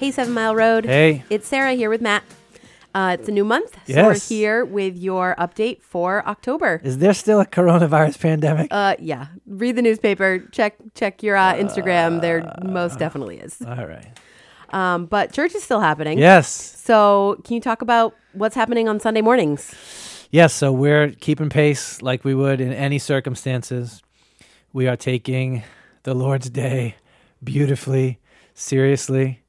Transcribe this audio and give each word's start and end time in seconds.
Hey, 0.00 0.10
Seven 0.10 0.32
Mile 0.32 0.54
Road. 0.54 0.86
Hey. 0.86 1.24
It's 1.28 1.46
Sara 1.46 1.74
here 1.74 1.90
with 1.90 2.00
Matt. 2.00 2.22
Uh, 2.94 3.16
it's 3.20 3.28
a 3.28 3.32
new 3.32 3.44
month, 3.44 3.74
so 3.74 3.80
Yes. 3.86 4.06
we're 4.30 4.36
here 4.36 4.64
with 4.64 4.96
your 4.96 5.36
update 5.38 5.82
for 5.82 6.26
October. 6.26 6.80
Is 6.82 6.98
there 6.98 7.12
still 7.14 7.38
a 7.38 7.46
coronavirus 7.46 8.18
pandemic? 8.26 8.68
Uh, 8.70 8.96
yeah, 8.98 9.26
read 9.46 9.76
the 9.76 9.82
newspaper, 9.82 10.40
check 10.52 10.74
check 10.94 11.22
your 11.22 11.36
uh, 11.36 11.52
Instagram. 11.54 12.20
There 12.22 12.50
most 12.64 12.98
definitely 12.98 13.36
is. 13.38 13.60
All 13.62 13.86
right. 13.86 14.08
Um, 14.70 15.04
but 15.06 15.32
church 15.32 15.54
is 15.54 15.62
still 15.62 15.80
happening. 15.80 16.18
Yes. 16.18 16.48
So, 16.82 17.40
can 17.44 17.54
you 17.54 17.60
talk 17.60 17.82
about 17.82 18.14
what's 18.32 18.54
happening 18.54 18.88
on 18.88 18.98
Sunday 19.00 19.20
mornings? 19.20 19.72
Yes. 20.30 20.52
So 20.54 20.72
we're 20.72 21.10
keeping 21.10 21.50
pace 21.50 22.00
like 22.02 22.24
we 22.24 22.34
would 22.34 22.60
in 22.60 22.72
any 22.72 22.98
circumstances. 22.98 24.02
We 24.72 24.88
are 24.88 24.96
taking 24.96 25.62
the 26.04 26.14
Lord's 26.14 26.48
Day 26.50 26.96
beautifully, 27.44 28.18
seriously. 28.54 29.39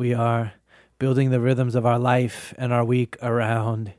We 0.00 0.14
are 0.14 0.54
building 0.98 1.28
the 1.28 1.40
rhythms 1.40 1.74
of 1.74 1.84
our 1.84 1.98
life 1.98 2.54
and 2.56 2.72
our 2.72 2.82
week 2.82 3.18
around. 3.20 3.92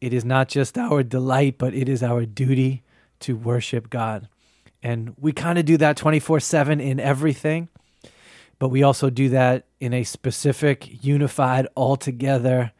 It 0.00 0.12
is 0.12 0.24
not 0.24 0.48
just 0.48 0.76
our 0.76 1.04
delight, 1.04 1.58
but 1.58 1.74
it 1.74 1.88
is 1.88 2.02
our 2.02 2.26
duty 2.26 2.82
to 3.20 3.36
worship 3.36 3.88
God. 3.88 4.28
And 4.82 5.14
we 5.16 5.30
kind 5.30 5.56
of 5.56 5.64
do 5.64 5.76
that 5.76 5.96
24 5.96 6.40
7 6.40 6.80
in 6.80 6.98
everything, 6.98 7.68
but 8.58 8.70
we 8.70 8.82
also 8.82 9.10
do 9.10 9.28
that 9.28 9.66
in 9.78 9.94
a 9.94 10.02
specific, 10.02 11.04
unified, 11.04 11.68
altogether, 11.76 12.72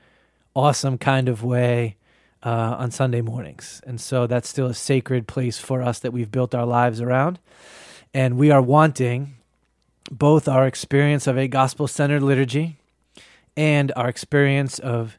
awesome 0.57 0.99
kind 0.99 1.29
of 1.29 1.45
way 1.45 1.97
uh, 2.43 2.75
on 2.77 2.91
Sunday 2.91 3.21
mornings. 3.21 3.81
And 3.87 4.01
so 4.01 4.27
that's 4.27 4.49
still 4.49 4.67
a 4.67 4.75
sacred 4.75 5.29
place 5.29 5.59
for 5.59 5.81
us 5.81 6.01
that 6.01 6.13
we've 6.13 6.33
built 6.33 6.57
our 6.57 6.67
lives 6.67 7.01
around. 7.01 7.39
And 8.13 8.37
we 8.37 8.51
are 8.51 8.61
wanting 8.61 9.38
both 10.11 10.49
our 10.49 10.67
experience 10.67 11.27
of 11.27 11.37
a 11.37 11.49
gospel 11.49 11.87
centered 11.87 12.23
liturgy 12.23 12.79
and 13.57 13.93
our 13.97 14.09
experience 14.09 14.79
of 14.79 15.19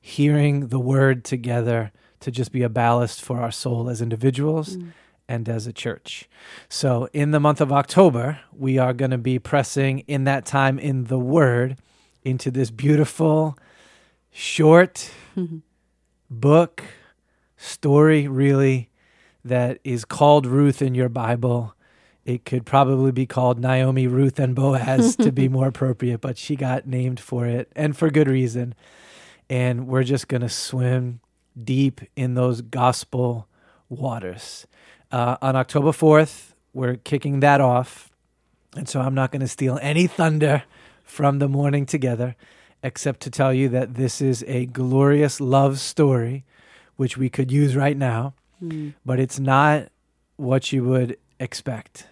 hearing 0.00 0.68
the 0.68 0.78
word 0.78 1.24
together 1.24 1.92
to 2.20 2.30
just 2.30 2.52
be 2.52 2.62
a 2.62 2.68
ballast 2.68 3.22
for 3.22 3.40
our 3.40 3.50
soul 3.50 3.88
as 3.88 4.00
individuals 4.00 4.76
mm. 4.76 4.92
and 5.28 5.48
as 5.48 5.66
a 5.66 5.72
church. 5.72 6.28
So, 6.68 7.08
in 7.12 7.30
the 7.30 7.40
month 7.40 7.60
of 7.60 7.72
October, 7.72 8.40
we 8.52 8.78
are 8.78 8.92
going 8.92 9.10
to 9.10 9.18
be 9.18 9.38
pressing 9.38 10.00
in 10.00 10.24
that 10.24 10.46
time 10.46 10.78
in 10.78 11.04
the 11.04 11.18
word 11.18 11.76
into 12.22 12.50
this 12.50 12.70
beautiful, 12.70 13.58
short 14.30 15.10
book, 16.30 16.84
story, 17.56 18.28
really, 18.28 18.90
that 19.44 19.78
is 19.84 20.04
called 20.04 20.46
Ruth 20.46 20.82
in 20.82 20.94
your 20.94 21.08
Bible. 21.08 21.74
It 22.24 22.44
could 22.44 22.66
probably 22.66 23.12
be 23.12 23.26
called 23.26 23.58
Naomi, 23.58 24.06
Ruth, 24.06 24.38
and 24.38 24.54
Boaz 24.54 25.16
to 25.16 25.32
be 25.32 25.48
more 25.56 25.68
appropriate, 25.68 26.20
but 26.20 26.36
she 26.36 26.54
got 26.54 26.86
named 26.86 27.18
for 27.18 27.46
it 27.46 27.70
and 27.74 27.96
for 27.96 28.10
good 28.10 28.28
reason. 28.28 28.74
And 29.48 29.86
we're 29.88 30.04
just 30.04 30.28
going 30.28 30.42
to 30.42 30.48
swim 30.48 31.20
deep 31.62 32.00
in 32.16 32.34
those 32.34 32.60
gospel 32.60 33.48
waters. 33.88 34.66
Uh, 35.10 35.36
on 35.42 35.56
October 35.56 35.90
4th, 35.90 36.52
we're 36.72 36.96
kicking 36.96 37.40
that 37.40 37.60
off. 37.60 38.10
And 38.76 38.88
so 38.88 39.00
I'm 39.00 39.14
not 39.14 39.32
going 39.32 39.40
to 39.40 39.48
steal 39.48 39.78
any 39.82 40.06
thunder 40.06 40.62
from 41.02 41.40
the 41.40 41.48
morning 41.48 41.86
together, 41.86 42.36
except 42.82 43.20
to 43.20 43.30
tell 43.30 43.52
you 43.52 43.68
that 43.70 43.94
this 43.94 44.20
is 44.20 44.44
a 44.46 44.66
glorious 44.66 45.40
love 45.40 45.80
story, 45.80 46.44
which 46.96 47.16
we 47.16 47.28
could 47.28 47.50
use 47.50 47.74
right 47.74 47.96
now, 47.96 48.34
but 49.04 49.18
it's 49.18 49.40
not 49.40 49.88
what 50.36 50.70
you 50.72 50.84
would 50.84 51.16
expect. 51.40 52.06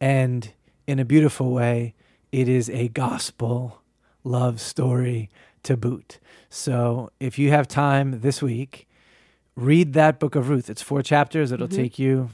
And 0.00 0.52
in 0.86 0.98
a 0.98 1.04
beautiful 1.04 1.50
way, 1.52 1.94
it 2.32 2.48
is 2.48 2.68
a 2.70 2.88
gospel 2.88 3.82
love 4.24 4.60
story 4.60 5.30
to 5.62 5.76
boot. 5.76 6.18
So 6.48 7.10
if 7.20 7.38
you 7.38 7.50
have 7.50 7.68
time 7.68 8.20
this 8.20 8.42
week, 8.42 8.88
read 9.56 9.92
that 9.94 10.18
book 10.18 10.34
of 10.34 10.48
Ruth. 10.48 10.68
It's 10.70 10.82
four 10.82 11.02
chapters. 11.02 11.52
It'll 11.52 11.68
mm-hmm. 11.68 11.76
take 11.76 11.98
you 11.98 12.30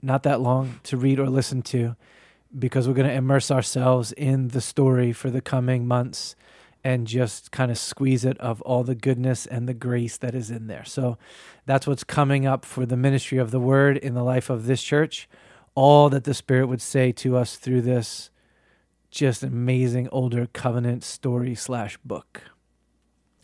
not 0.00 0.24
that 0.24 0.40
long 0.40 0.80
to 0.84 0.96
read 0.96 1.18
or 1.18 1.28
listen 1.28 1.62
to 1.62 1.96
because 2.58 2.86
we're 2.86 2.94
going 2.94 3.08
to 3.08 3.14
immerse 3.14 3.50
ourselves 3.50 4.12
in 4.12 4.48
the 4.48 4.60
story 4.60 5.12
for 5.12 5.30
the 5.30 5.40
coming 5.40 5.86
months 5.86 6.34
and 6.84 7.06
just 7.06 7.52
kind 7.52 7.70
of 7.70 7.78
squeeze 7.78 8.24
it 8.24 8.36
of 8.38 8.60
all 8.62 8.82
the 8.82 8.94
goodness 8.94 9.46
and 9.46 9.68
the 9.68 9.74
grace 9.74 10.16
that 10.16 10.34
is 10.34 10.50
in 10.50 10.66
there. 10.66 10.84
So 10.84 11.16
that's 11.64 11.86
what's 11.86 12.04
coming 12.04 12.44
up 12.44 12.64
for 12.64 12.84
the 12.84 12.96
ministry 12.96 13.38
of 13.38 13.52
the 13.52 13.60
word 13.60 13.96
in 13.96 14.14
the 14.14 14.24
life 14.24 14.50
of 14.50 14.66
this 14.66 14.82
church. 14.82 15.28
All 15.74 16.08
that 16.10 16.24
the 16.24 16.34
Spirit 16.34 16.66
would 16.66 16.82
say 16.82 17.12
to 17.12 17.36
us 17.36 17.56
through 17.56 17.82
this 17.82 18.30
just 19.10 19.42
amazing 19.42 20.08
older 20.10 20.46
covenant 20.52 21.04
story 21.04 21.54
slash 21.54 21.98
book. 21.98 22.42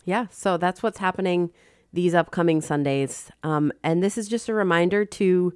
Yeah, 0.05 0.27
so 0.31 0.56
that's 0.56 0.83
what's 0.83 0.99
happening 0.99 1.50
these 1.93 2.15
upcoming 2.15 2.61
Sundays. 2.61 3.31
Um, 3.43 3.72
and 3.83 4.03
this 4.03 4.19
is 4.19 4.28
just 4.28 4.49
a 4.49 4.55
reminder 4.55 5.05
to 5.05 5.53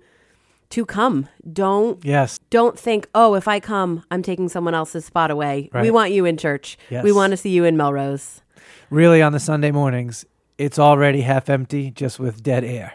to 0.71 0.87
come. 0.87 1.29
Don't 1.53 2.03
Yes. 2.03 2.41
don't 2.49 2.79
think, 2.79 3.07
oh, 3.15 3.35
if 3.35 3.47
I 3.47 3.61
come, 3.61 4.05
I'm 4.11 4.23
taking 4.23 4.49
someone 4.49 4.75
else's 4.75 5.05
spot 5.05 5.31
away. 5.31 5.69
We 5.75 5.91
want 5.91 6.13
you 6.13 6.25
in 6.25 6.39
church. 6.39 6.79
Yes. 6.89 7.05
We 7.05 7.13
want 7.13 7.33
to 7.33 7.37
see 7.37 7.51
you 7.51 7.65
in 7.65 7.77
Melrose. 7.77 8.41
really 8.89 9.21
on 9.21 9.33
the 9.33 9.41
Sunday 9.41 9.71
mornings, 9.71 10.25
it's 10.57 10.79
already 10.79 11.23
half 11.23 11.51
empty 11.51 11.91
just 11.91 12.19
with 12.19 12.43
dead 12.43 12.65
air. 12.65 12.95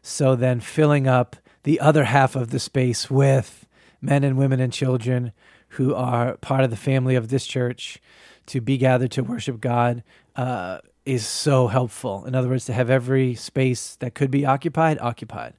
So 0.00 0.34
then 0.36 0.60
filling 0.60 1.06
up 1.06 1.36
the 1.62 1.80
other 1.80 2.04
half 2.04 2.36
of 2.36 2.50
the 2.50 2.58
space 2.58 3.10
with 3.10 3.66
men 4.00 4.24
and 4.24 4.36
women 4.36 4.60
and 4.60 4.72
children 4.72 5.32
who 5.70 5.94
are 5.94 6.36
part 6.38 6.64
of 6.64 6.70
the 6.70 6.76
family 6.76 7.14
of 7.14 7.28
this 7.28 7.46
church 7.46 8.00
to 8.46 8.60
be 8.60 8.78
gathered 8.78 9.10
to 9.12 9.22
worship 9.22 9.60
God 9.60 10.02
uh, 10.36 10.78
is 11.04 11.26
so 11.26 11.66
helpful. 11.66 12.24
In 12.24 12.34
other 12.34 12.48
words, 12.48 12.64
to 12.66 12.72
have 12.72 12.90
every 12.90 13.34
space 13.34 13.96
that 13.96 14.14
could 14.14 14.30
be 14.30 14.46
occupied, 14.46 14.98
occupied. 15.00 15.54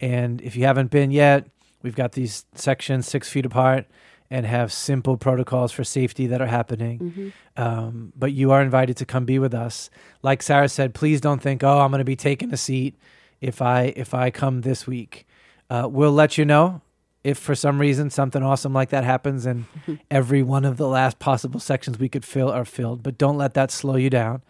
And 0.00 0.40
if 0.40 0.56
you 0.56 0.64
haven't 0.64 0.90
been 0.90 1.10
yet, 1.10 1.46
we've 1.82 1.94
got 1.94 2.12
these 2.12 2.44
sections 2.54 3.06
six 3.06 3.28
feet 3.28 3.46
apart 3.46 3.86
and 4.28 4.44
have 4.44 4.72
simple 4.72 5.16
protocols 5.16 5.70
for 5.70 5.84
safety 5.84 6.26
that 6.26 6.40
are 6.40 6.46
happening. 6.46 7.32
Um, 7.56 8.12
but 8.16 8.32
you 8.32 8.50
are 8.50 8.60
invited 8.60 8.96
to 8.96 9.06
come 9.06 9.24
be 9.24 9.38
with 9.38 9.54
us. 9.54 9.88
Like 10.22 10.42
Sara 10.42 10.68
said, 10.68 10.94
please 10.94 11.20
don't 11.20 11.40
think, 11.40 11.62
oh, 11.62 11.78
I'm 11.78 11.90
going 11.90 12.00
to 12.00 12.04
be 12.04 12.16
taking 12.16 12.52
a 12.52 12.56
seat 12.56 12.98
if 13.40 13.60
I 13.62 13.92
if 13.96 14.14
I 14.14 14.30
come 14.30 14.62
this 14.62 14.86
week. 14.86 15.26
Uh, 15.68 15.88
we'll 15.90 16.12
let 16.12 16.38
you 16.38 16.44
know 16.44 16.80
if 17.24 17.38
for 17.38 17.54
some 17.56 17.80
reason 17.80 18.08
something 18.08 18.42
awesome 18.42 18.72
like 18.72 18.90
that 18.90 19.02
happens 19.02 19.46
and 19.46 19.64
every 20.10 20.42
one 20.42 20.64
of 20.64 20.76
the 20.76 20.86
last 20.86 21.18
possible 21.18 21.58
sections 21.58 21.98
we 21.98 22.08
could 22.08 22.24
fill 22.24 22.48
are 22.50 22.64
filled. 22.64 23.02
But 23.02 23.18
don't 23.18 23.36
let 23.36 23.54
that 23.54 23.70
slow 23.72 23.96
you 23.96 24.08
down. 24.10 24.42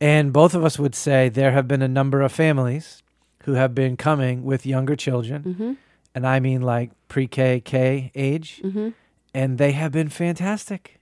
And 0.00 0.32
both 0.32 0.54
of 0.54 0.64
us 0.64 0.78
would 0.78 0.94
say 0.94 1.28
there 1.28 1.52
have 1.52 1.68
been 1.68 1.82
a 1.82 1.88
number 1.88 2.22
of 2.22 2.32
families 2.32 3.02
who 3.44 3.52
have 3.52 3.74
been 3.74 3.96
coming 3.96 4.44
with 4.44 4.66
younger 4.66 4.96
children, 4.96 5.42
Mm-hmm. 5.42 5.72
and 6.14 6.26
I 6.26 6.40
mean 6.40 6.62
like 6.62 6.90
pre-K, 7.08 7.60
K 7.60 8.10
age, 8.14 8.60
Mm-hmm. 8.64 8.88
and 9.34 9.58
they 9.58 9.72
have 9.72 9.92
been 9.92 10.08
fantastic. 10.08 10.98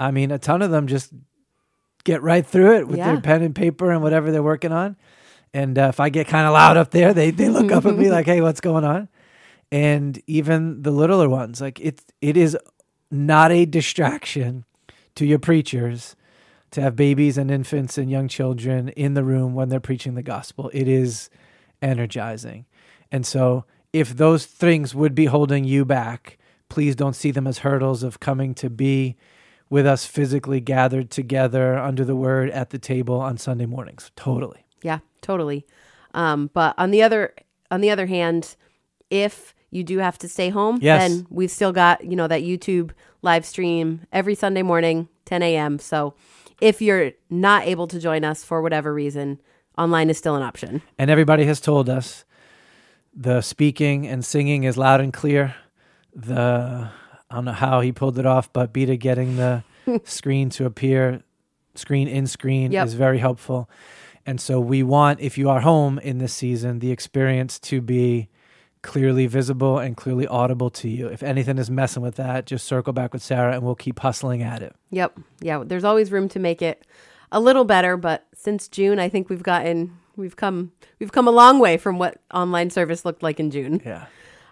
I 0.00 0.10
mean, 0.10 0.30
a 0.32 0.38
ton 0.38 0.60
of 0.62 0.70
them 0.72 0.86
just 0.88 1.12
get 2.04 2.20
right 2.22 2.44
through 2.44 2.76
it 2.76 2.88
with 2.88 2.98
Yeah. 2.98 3.12
their 3.12 3.20
pen 3.20 3.42
and 3.42 3.54
paper 3.54 3.90
and 3.92 4.02
whatever 4.02 4.30
they're 4.32 4.42
working 4.42 4.72
on. 4.72 4.96
And 5.54 5.78
uh, 5.78 5.88
if 5.88 6.00
I 6.00 6.08
get 6.08 6.28
kind 6.28 6.46
of 6.46 6.52
loud 6.52 6.76
up 6.76 6.90
there, 6.90 7.12
they 7.12 7.30
they 7.30 7.48
look 7.48 7.70
up 7.72 7.84
at 7.86 7.96
me 7.96 8.10
like, 8.10 8.26
"Hey, 8.26 8.40
what's 8.40 8.60
going 8.60 8.84
on?" 8.84 9.08
And 9.70 10.20
even 10.26 10.82
the 10.82 10.90
littler 10.90 11.28
ones, 11.28 11.60
like 11.60 11.80
it 11.80 12.02
it 12.20 12.36
is 12.36 12.56
not 13.10 13.52
a 13.52 13.66
distraction 13.66 14.64
to 15.14 15.26
your 15.26 15.38
preachers 15.38 16.16
to 16.70 16.80
have 16.80 16.96
babies 16.96 17.36
and 17.36 17.50
infants 17.50 17.98
and 17.98 18.10
young 18.10 18.28
children 18.28 18.88
in 18.90 19.14
the 19.14 19.22
room 19.22 19.54
when 19.54 19.68
they're 19.68 19.80
preaching 19.80 20.14
the 20.14 20.22
gospel. 20.22 20.70
It 20.72 20.88
is 20.88 21.28
energizing. 21.82 22.64
And 23.10 23.26
so, 23.26 23.66
if 23.92 24.16
those 24.16 24.46
things 24.46 24.94
would 24.94 25.14
be 25.14 25.26
holding 25.26 25.64
you 25.64 25.84
back, 25.84 26.38
please 26.70 26.96
don't 26.96 27.14
see 27.14 27.30
them 27.30 27.46
as 27.46 27.58
hurdles 27.58 28.02
of 28.02 28.20
coming 28.20 28.54
to 28.54 28.70
be 28.70 29.16
with 29.68 29.86
us 29.86 30.06
physically 30.06 30.60
gathered 30.60 31.10
together 31.10 31.78
under 31.78 32.04
the 32.04 32.16
word 32.16 32.50
at 32.50 32.70
the 32.70 32.78
table 32.78 33.20
on 33.20 33.36
Sunday 33.36 33.66
mornings. 33.66 34.10
Totally. 34.16 34.64
Yeah, 34.82 34.98
totally. 35.20 35.66
Um, 36.14 36.50
but 36.52 36.74
on 36.78 36.90
the 36.90 37.02
other 37.02 37.34
on 37.70 37.80
the 37.80 37.90
other 37.90 38.06
hand, 38.06 38.56
if 39.10 39.54
you 39.70 39.82
do 39.84 39.98
have 39.98 40.18
to 40.18 40.28
stay 40.28 40.50
home, 40.50 40.78
Yes. 40.82 41.00
then 41.10 41.26
we've 41.30 41.50
still 41.50 41.72
got 41.72 42.04
you 42.04 42.16
know 42.16 42.28
that 42.28 42.42
YouTube 42.42 42.90
live 43.22 43.44
stream 43.46 44.00
every 44.12 44.34
Sunday 44.34 44.62
morning, 44.62 45.08
10 45.26 45.42
a.m. 45.42 45.78
So 45.78 46.14
if 46.60 46.82
you're 46.82 47.12
not 47.30 47.66
able 47.66 47.86
to 47.88 47.98
join 47.98 48.24
us 48.24 48.44
for 48.44 48.60
whatever 48.60 48.92
reason, 48.92 49.40
online 49.78 50.10
is 50.10 50.18
still 50.18 50.34
an 50.36 50.42
option. 50.42 50.82
And 50.98 51.10
everybody 51.10 51.44
has 51.46 51.60
told 51.60 51.88
us 51.88 52.24
the 53.14 53.40
speaking 53.40 54.06
and 54.06 54.24
singing 54.24 54.64
is 54.64 54.76
loud 54.76 55.00
and 55.00 55.12
clear. 55.12 55.54
The 56.14 56.90
I 57.30 57.34
don't 57.34 57.46
know 57.46 57.52
how 57.52 57.80
he 57.80 57.92
pulled 57.92 58.18
it 58.18 58.26
off, 58.26 58.52
but 58.52 58.72
Beta 58.74 58.96
getting 58.96 59.36
the 59.36 59.64
screen 60.04 60.50
to 60.50 60.66
appear 60.66 61.22
screen 61.74 62.06
in 62.06 62.26
screen 62.26 62.70
Yep. 62.72 62.86
is 62.86 62.94
very 62.94 63.18
helpful. 63.18 63.70
And 64.24 64.40
so 64.40 64.60
we 64.60 64.82
want, 64.82 65.20
if 65.20 65.36
you 65.36 65.50
are 65.50 65.60
home 65.60 65.98
in 65.98 66.18
this 66.18 66.32
season, 66.32 66.78
the 66.78 66.90
experience 66.90 67.58
to 67.60 67.80
be 67.80 68.28
clearly 68.82 69.26
visible 69.26 69.78
and 69.78 69.96
clearly 69.96 70.26
audible 70.26 70.70
to 70.70 70.88
you. 70.88 71.06
If 71.08 71.22
anything 71.22 71.58
is 71.58 71.70
messing 71.70 72.02
with 72.02 72.16
that, 72.16 72.46
just 72.46 72.66
circle 72.66 72.92
back 72.92 73.12
with 73.12 73.22
Sara 73.22 73.54
and 73.54 73.62
we'll 73.62 73.74
keep 73.74 74.00
hustling 74.00 74.42
at 74.42 74.62
it. 74.62 74.74
Yep. 74.90 75.18
Yeah. 75.40 75.62
There's 75.64 75.84
always 75.84 76.10
room 76.10 76.28
to 76.30 76.38
make 76.38 76.62
it 76.62 76.84
a 77.30 77.40
little 77.40 77.64
better, 77.64 77.96
but 77.96 78.26
since 78.34 78.68
June, 78.68 78.98
I 78.98 79.08
think 79.08 79.28
we've 79.28 79.42
gotten 79.42 79.98
we've 80.16 80.36
come 80.36 80.72
we've 80.98 81.12
come 81.12 81.26
a 81.26 81.30
long 81.30 81.58
way 81.58 81.76
from 81.76 81.98
what 81.98 82.18
online 82.34 82.70
service 82.70 83.04
looked 83.04 83.22
like 83.22 83.40
in 83.40 83.50
June. 83.50 83.80
Yeah. 83.84 84.06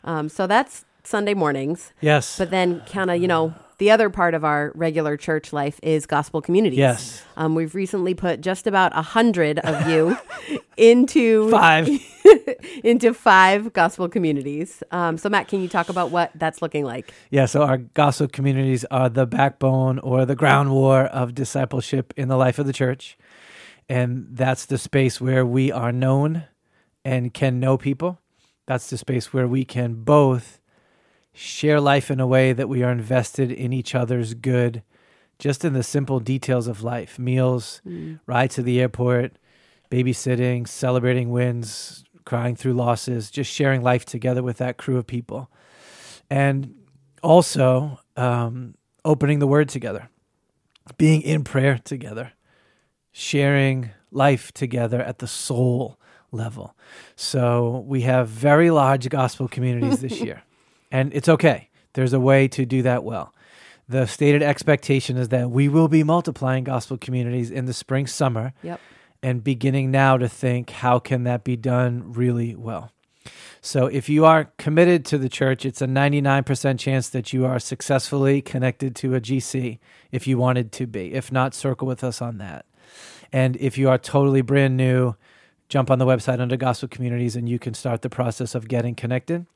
Um, 0.05 0.28
so 0.28 0.46
that's 0.46 0.84
Sunday 1.05 1.34
mornings. 1.34 1.93
Yes. 2.00 2.38
But 2.38 2.50
then, 2.50 2.82
kind 2.87 3.11
of, 3.11 3.20
you 3.20 3.28
know, 3.28 3.55
the 3.81 3.91
other 3.91 4.11
part 4.11 4.35
of 4.35 4.44
our 4.44 4.73
regular 4.75 5.17
church 5.17 5.55
life 5.55 5.81
is 5.82 6.05
gospel 6.05 6.43
communities. 6.43 6.79
Yes. 6.79 7.23
Um, 7.38 7.55
we've 7.55 7.75
recently 7.75 8.12
put 8.12 8.43
just 8.43 8.67
about 8.67 8.93
a 8.94 9.00
hundred 9.00 9.59
of 9.59 9.88
you 9.88 10.19
into 10.77 11.50
Five. 11.50 11.88
into 12.85 13.15
five 13.15 13.73
gospel 13.73 14.06
communities. 14.06 14.82
Um, 14.91 15.17
so, 15.17 15.31
Matt, 15.31 15.49
can 15.49 15.62
you 15.62 15.69
talk 15.69 15.88
about 15.88 16.11
what 16.11 16.31
that's 16.35 16.61
looking 16.61 16.85
like? 16.85 17.15
Yeah, 17.31 17.47
so 17.47 17.62
our 17.62 17.79
gospel 17.79 18.29
communities 18.29 18.85
are 18.91 19.09
the 19.09 19.27
backbone 19.27 19.99
or 20.00 20.27
the 20.27 20.37
ground 20.37 20.73
war 20.73 21.05
of 21.06 21.35
discipleship 21.35 22.12
in 22.19 22.29
the 22.29 22.37
life 22.37 22.59
of 22.59 22.67
the 22.67 22.75
church. 22.75 23.17
And 23.88 24.27
that's 24.31 24.67
the 24.67 24.77
space 24.77 25.23
where 25.23 25.44
we 25.47 25.73
are 25.73 25.91
known 25.91 26.44
and 27.03 27.32
can 27.32 27.59
know 27.59 27.79
people. 27.79 28.21
That's 28.67 28.91
the 28.91 28.99
space 28.99 29.32
where 29.32 29.49
we 29.49 29.65
can 29.65 29.94
both 30.05 30.60
share 31.32 31.81
life 31.81 32.11
in 32.11 32.21
a 32.21 32.27
way 32.27 32.53
that 32.53 32.69
we 32.69 32.82
are 32.82 32.93
invested 32.93 33.50
in 33.50 33.73
each 33.73 33.94
other's 33.94 34.35
good, 34.35 34.82
just 35.38 35.65
in 35.65 35.73
the 35.73 35.82
simple 35.82 36.21
details 36.21 36.67
of 36.67 36.82
life 36.82 37.19
meals, 37.19 37.81
rides 38.27 38.56
to 38.56 38.62
the 38.62 38.81
airport, 38.81 39.37
babysitting, 39.91 40.69
celebrating 40.69 41.31
wins, 41.31 42.05
crying 42.25 42.55
through 42.56 42.75
losses, 42.75 43.31
just 43.31 43.50
sharing 43.53 43.82
life 43.82 44.05
together 44.05 44.43
with 44.43 44.59
that 44.59 44.77
crew 44.77 44.97
of 44.99 45.06
people. 45.06 45.50
And 46.29 46.75
also 47.23 47.99
um, 48.17 48.75
opening 49.05 49.38
the 49.38 49.47
word 49.47 49.69
together, 49.69 50.09
being 50.99 51.23
in 51.23 51.44
prayer 51.44 51.79
together, 51.82 52.32
sharing 53.12 53.91
life 54.11 54.53
together 54.53 55.00
at 55.00 55.19
the 55.19 55.27
soul 55.27 55.99
level. 56.32 56.77
So 57.17 57.85
we 57.87 58.03
have 58.03 58.29
very 58.29 58.71
large 58.71 59.09
gospel 59.09 59.49
communities 59.49 60.00
this 60.00 60.21
year, 60.27 60.43
and 60.91 61.13
it's 61.15 61.29
okay. 61.29 61.69
There's 61.95 62.13
a 62.13 62.21
way 62.21 62.49
to 62.49 62.65
do 62.65 62.83
that 62.83 63.05
well. 63.05 63.35
The 63.89 64.07
stated 64.07 64.43
expectation 64.43 65.17
is 65.17 65.29
that 65.31 65.51
we 65.51 65.69
will 65.69 65.89
be 65.89 66.05
multiplying 66.05 66.63
gospel 66.65 66.97
communities 66.97 67.51
in 67.51 67.65
the 67.65 67.73
spring, 67.73 68.07
summer, 68.07 68.53
Yep. 68.63 68.81
and 69.23 69.43
beginning 69.43 69.91
now 69.91 70.17
to 70.17 70.29
think 70.29 70.71
how 70.71 70.99
can 71.01 71.25
that 71.25 71.43
be 71.43 71.57
done 71.57 72.13
really 72.13 72.55
well. 72.55 72.93
So 73.61 73.87
if 73.87 74.09
you 74.09 74.25
are 74.25 74.53
committed 74.57 75.05
to 75.07 75.19
the 75.19 75.29
church, 75.29 75.67
it's 75.67 75.83
a 75.83 75.87
99% 75.87 76.79
chance 76.79 77.09
that 77.11 77.33
you 77.33 77.45
are 77.45 77.59
successfully 77.59 78.41
connected 78.41 78.97
to 78.97 79.15
a 79.15 79.21
GC 79.21 79.79
if 80.11 80.27
you 80.27 80.39
wanted 80.39 80.73
to 80.73 80.87
be. 80.87 81.13
If 81.13 81.31
not, 81.31 81.53
circle 81.55 81.87
with 81.87 82.03
us 82.03 82.23
on 82.23 82.39
that. 82.39 82.65
And 83.33 83.57
if 83.57 83.77
you 83.77 83.91
are 83.91 83.99
totally 83.99 84.41
brand 84.41 84.77
new, 84.77 85.15
jump 85.70 85.90
on 85.90 85.99
the 85.99 86.05
website 86.05 86.40
under 86.40 86.56
Gospel 86.56 86.88
Communities 86.88 87.37
and 87.37 87.49
you 87.49 87.58
can 87.58 87.72
start 87.72 88.02
the 88.02 88.11
process 88.11 88.55
of 88.55 88.69
getting 88.69 88.94
connected. 88.94 89.46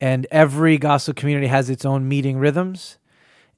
And 0.00 0.26
every 0.30 0.76
gospel 0.76 1.14
community 1.14 1.46
has 1.46 1.70
its 1.70 1.84
own 1.84 2.08
meeting 2.08 2.36
rhythms 2.36 2.98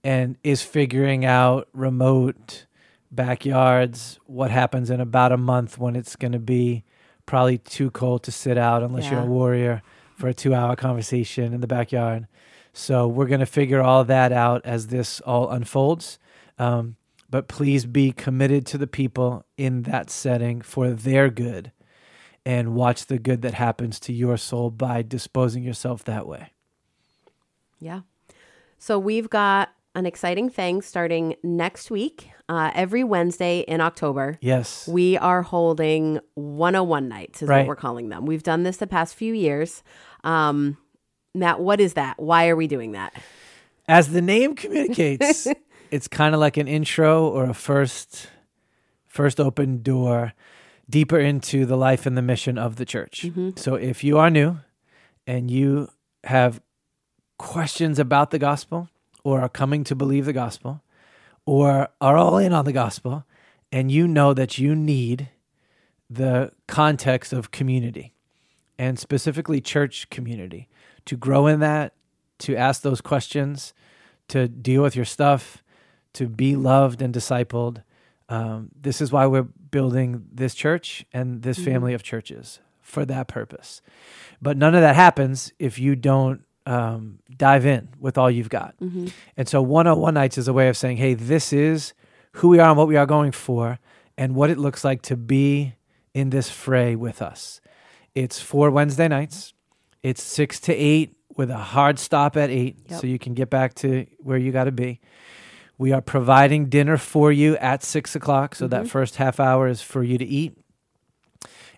and 0.04 0.36
is 0.44 0.62
figuring 0.62 1.24
out 1.24 1.68
remote 1.72 2.66
backyards, 3.10 4.20
what 4.26 4.50
happens 4.50 4.90
in 4.90 5.00
about 5.00 5.32
a 5.32 5.38
month 5.38 5.78
when 5.78 5.96
it's 5.96 6.16
going 6.16 6.32
to 6.32 6.38
be 6.38 6.84
probably 7.24 7.58
too 7.58 7.90
cold 7.90 8.22
to 8.24 8.30
sit 8.30 8.58
out 8.58 8.82
unless 8.82 9.10
you're 9.10 9.20
a 9.20 9.26
warrior 9.26 9.82
for 10.16 10.28
a 10.28 10.34
two 10.34 10.54
hour 10.54 10.76
conversation 10.76 11.54
in 11.54 11.62
the 11.62 11.66
backyard. 11.66 12.26
So 12.74 13.08
we're 13.08 13.26
going 13.26 13.40
to 13.40 13.46
figure 13.46 13.80
all 13.80 14.04
that 14.04 14.32
out 14.32 14.60
as 14.66 14.88
this 14.88 15.20
all 15.20 15.48
unfolds. 15.48 16.18
Um, 16.58 16.96
but 17.30 17.48
please 17.48 17.86
be 17.86 18.12
committed 18.12 18.66
to 18.66 18.78
the 18.78 18.86
people 18.86 19.46
in 19.56 19.82
that 19.82 20.10
setting 20.10 20.60
for 20.60 20.90
their 20.90 21.30
good 21.30 21.72
and 22.46 22.74
watch 22.76 23.06
the 23.06 23.18
good 23.18 23.42
that 23.42 23.54
happens 23.54 23.98
to 23.98 24.12
your 24.12 24.36
soul 24.36 24.70
by 24.70 25.02
disposing 25.02 25.64
yourself 25.64 26.04
that 26.04 26.28
way. 26.28 26.52
Yeah. 27.80 28.02
So 28.78 29.00
we've 29.00 29.28
got 29.28 29.70
an 29.96 30.06
exciting 30.06 30.48
thing 30.48 30.80
starting 30.80 31.34
next 31.42 31.90
week. 31.90 32.30
Uh, 32.48 32.70
every 32.72 33.02
Wednesday 33.02 33.60
in 33.60 33.80
October, 33.80 34.38
Yes. 34.40 34.86
we 34.86 35.18
are 35.18 35.42
holding 35.42 36.20
101 36.34 37.08
nights, 37.08 37.42
is 37.42 37.48
Right. 37.48 37.58
what 37.62 37.66
we're 37.68 37.74
calling 37.76 38.10
them. 38.10 38.24
We've 38.26 38.44
done 38.44 38.62
this 38.62 38.76
the 38.76 38.86
past 38.86 39.16
few 39.16 39.34
years. 39.34 39.82
Um, 40.22 40.76
Matt, 41.34 41.58
what 41.58 41.80
is 41.80 41.94
that? 41.94 42.22
Why 42.22 42.46
are 42.48 42.54
we 42.54 42.68
doing 42.68 42.92
that? 42.92 43.12
As 43.88 44.10
the 44.12 44.22
name 44.22 44.54
communicates, 44.54 45.48
it's 45.90 46.06
kind 46.06 46.32
of 46.34 46.40
like 46.40 46.56
an 46.56 46.68
intro 46.68 47.26
or 47.26 47.44
a 47.50 47.54
first 47.54 48.28
first 49.06 49.40
open 49.40 49.82
door 49.82 50.32
deeper 50.88 51.18
into 51.18 51.66
the 51.66 51.76
life 51.76 52.06
and 52.06 52.16
the 52.16 52.22
mission 52.22 52.58
of 52.58 52.76
the 52.76 52.84
church. 52.84 53.22
So 53.56 53.74
if 53.74 54.04
you 54.04 54.18
are 54.18 54.30
new 54.30 54.58
and 55.26 55.50
you 55.50 55.88
have 56.24 56.60
questions 57.38 57.98
about 57.98 58.30
the 58.30 58.38
gospel 58.38 58.88
or 59.24 59.40
are 59.40 59.48
coming 59.48 59.84
to 59.84 59.94
believe 59.94 60.26
the 60.26 60.32
gospel 60.32 60.82
or 61.44 61.88
are 62.00 62.16
all 62.16 62.38
in 62.38 62.52
on 62.52 62.64
the 62.64 62.72
gospel 62.72 63.24
and 63.72 63.90
you 63.90 64.06
know 64.06 64.32
that 64.32 64.58
you 64.58 64.74
need 64.76 65.28
the 66.08 66.52
context 66.68 67.32
of 67.32 67.50
community 67.50 68.14
and 68.78 68.98
specifically 68.98 69.60
church 69.60 70.08
community 70.10 70.68
to 71.04 71.16
grow 71.16 71.46
in 71.46 71.60
that, 71.60 71.94
to 72.38 72.54
ask 72.56 72.82
those 72.82 73.00
questions, 73.00 73.74
to 74.28 74.48
deal 74.48 74.82
with 74.82 74.94
your 74.94 75.04
stuff, 75.04 75.62
to 76.12 76.28
be 76.28 76.54
loved 76.56 77.02
and 77.02 77.12
discipled. 77.12 77.82
Um, 78.28 78.70
this 78.80 79.00
is 79.00 79.12
why 79.12 79.26
we're 79.26 79.48
building 79.76 80.24
this 80.32 80.54
church 80.54 81.04
and 81.12 81.42
this 81.42 81.58
family 81.58 81.92
of 81.94 82.02
churches 82.02 82.60
for 82.80 83.04
that 83.04 83.26
purpose. 83.28 83.82
But 84.40 84.56
none 84.56 84.74
of 84.74 84.80
that 84.80 84.94
happens 84.96 85.52
if 85.58 85.78
you 85.78 85.94
don't 85.96 86.40
um, 86.64 87.18
dive 87.36 87.66
in 87.66 87.88
with 88.00 88.16
all 88.16 88.30
you've 88.30 88.48
got. 88.48 88.74
And 89.36 89.46
so 89.48 89.60
101 89.60 90.14
nights 90.14 90.38
is 90.38 90.48
a 90.48 90.52
way 90.54 90.68
of 90.68 90.76
saying, 90.76 90.96
hey, 90.96 91.12
this 91.14 91.52
is 91.52 91.92
who 92.38 92.48
we 92.48 92.58
are 92.58 92.70
and 92.70 92.78
what 92.78 92.88
we 92.88 92.96
are 92.96 93.06
going 93.06 93.32
for 93.32 93.78
and 94.16 94.34
what 94.34 94.48
it 94.50 94.56
looks 94.58 94.82
like 94.82 95.02
to 95.02 95.16
be 95.16 95.74
in 96.14 96.30
this 96.30 96.48
fray 96.48 96.96
with 96.96 97.20
us. 97.20 97.60
It's 98.14 98.40
four 98.40 98.70
Wednesday 98.70 99.08
nights. 99.08 99.52
It's 100.02 100.22
six 100.22 100.58
to 100.60 100.72
eight 100.74 101.14
with 101.36 101.50
a 101.50 101.58
hard 101.58 101.98
stop 101.98 102.34
at 102.36 102.48
eight, 102.48 102.76
Yep. 102.88 103.00
so 103.00 103.06
you 103.06 103.18
can 103.18 103.34
get 103.34 103.50
back 103.50 103.74
to 103.74 104.06
where 104.20 104.38
you 104.38 104.52
got 104.52 104.64
to 104.64 104.72
be. 104.72 105.00
We 105.78 105.92
are 105.92 106.00
providing 106.00 106.68
dinner 106.68 106.96
for 106.96 107.30
you 107.30 107.56
at 107.58 107.82
six 107.82 108.16
o'clock, 108.16 108.54
so 108.54 108.66
that 108.66 108.82
mm-hmm. 108.82 108.88
first 108.88 109.16
half 109.16 109.38
hour 109.38 109.68
is 109.68 109.82
for 109.82 110.02
you 110.02 110.16
to 110.18 110.24
eat. 110.24 110.56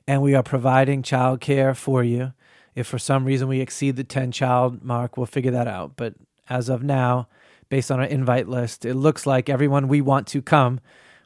And 0.06 0.22
we 0.22 0.34
are 0.34 0.42
providing 0.42 1.02
childcare 1.02 1.76
for 1.76 2.02
you. 2.02 2.32
If 2.74 2.86
for 2.86 2.98
some 2.98 3.24
reason 3.24 3.48
we 3.48 3.60
exceed 3.60 3.96
the 3.96 4.04
10 4.04 4.30
child 4.30 4.84
mark, 4.84 5.16
we'll 5.16 5.26
figure 5.26 5.50
that 5.50 5.66
out. 5.66 5.96
But 5.96 6.14
as 6.48 6.68
of 6.68 6.82
now, 6.82 7.28
based 7.68 7.90
on 7.90 7.98
our 7.98 8.06
invite 8.06 8.48
list, 8.48 8.84
it 8.84 8.94
looks 8.94 9.26
like 9.26 9.48
everyone 9.48 9.88
we 9.88 10.00
want 10.00 10.26
to 10.28 10.40
come 10.40 10.80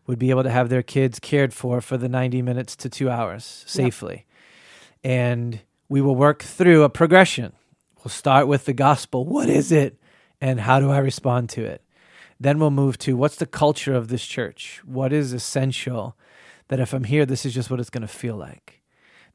would 0.07 0.19
be 0.19 0.31
able 0.31 0.43
to 0.43 0.51
have 0.51 0.69
their 0.69 0.83
kids 0.83 1.21
cared 1.21 1.55
for 1.55 1.81
for 1.81 1.97
the 1.97 2.09
90 2.09 2.43
minutes 2.43 2.75
to 2.77 2.89
two 2.89 3.09
hours 3.09 3.65
safely. 3.67 4.27
And 5.05 5.61
we 5.89 6.01
will 6.01 6.17
work 6.17 6.43
through 6.43 6.83
a 6.83 6.89
progression. 6.89 7.53
We'll 7.99 8.11
start 8.11 8.49
with 8.49 8.65
the 8.65 8.73
gospel. 8.73 9.25
What 9.25 9.49
is 9.49 9.71
it? 9.71 9.99
And 10.41 10.59
how 10.59 10.81
do 10.81 10.91
I 10.91 10.99
respond 10.99 11.51
to 11.51 11.65
it? 11.65 11.83
Then 12.43 12.59
we'll 12.59 12.73
move 12.73 12.99
to 12.99 13.17
what's 13.17 13.37
the 13.37 13.47
culture 13.47 13.95
of 13.95 14.09
this 14.09 14.27
church? 14.27 14.83
What 14.85 15.13
is 15.13 15.33
essential 15.33 16.17
that 16.67 16.81
if 16.81 16.93
I'm 16.93 17.05
here, 17.05 17.25
this 17.25 17.47
is 17.47 17.55
just 17.55 17.71
what 17.71 17.79
it's 17.79 17.89
going 17.89 18.03
to 18.03 18.09
feel 18.09 18.35
like? 18.35 18.83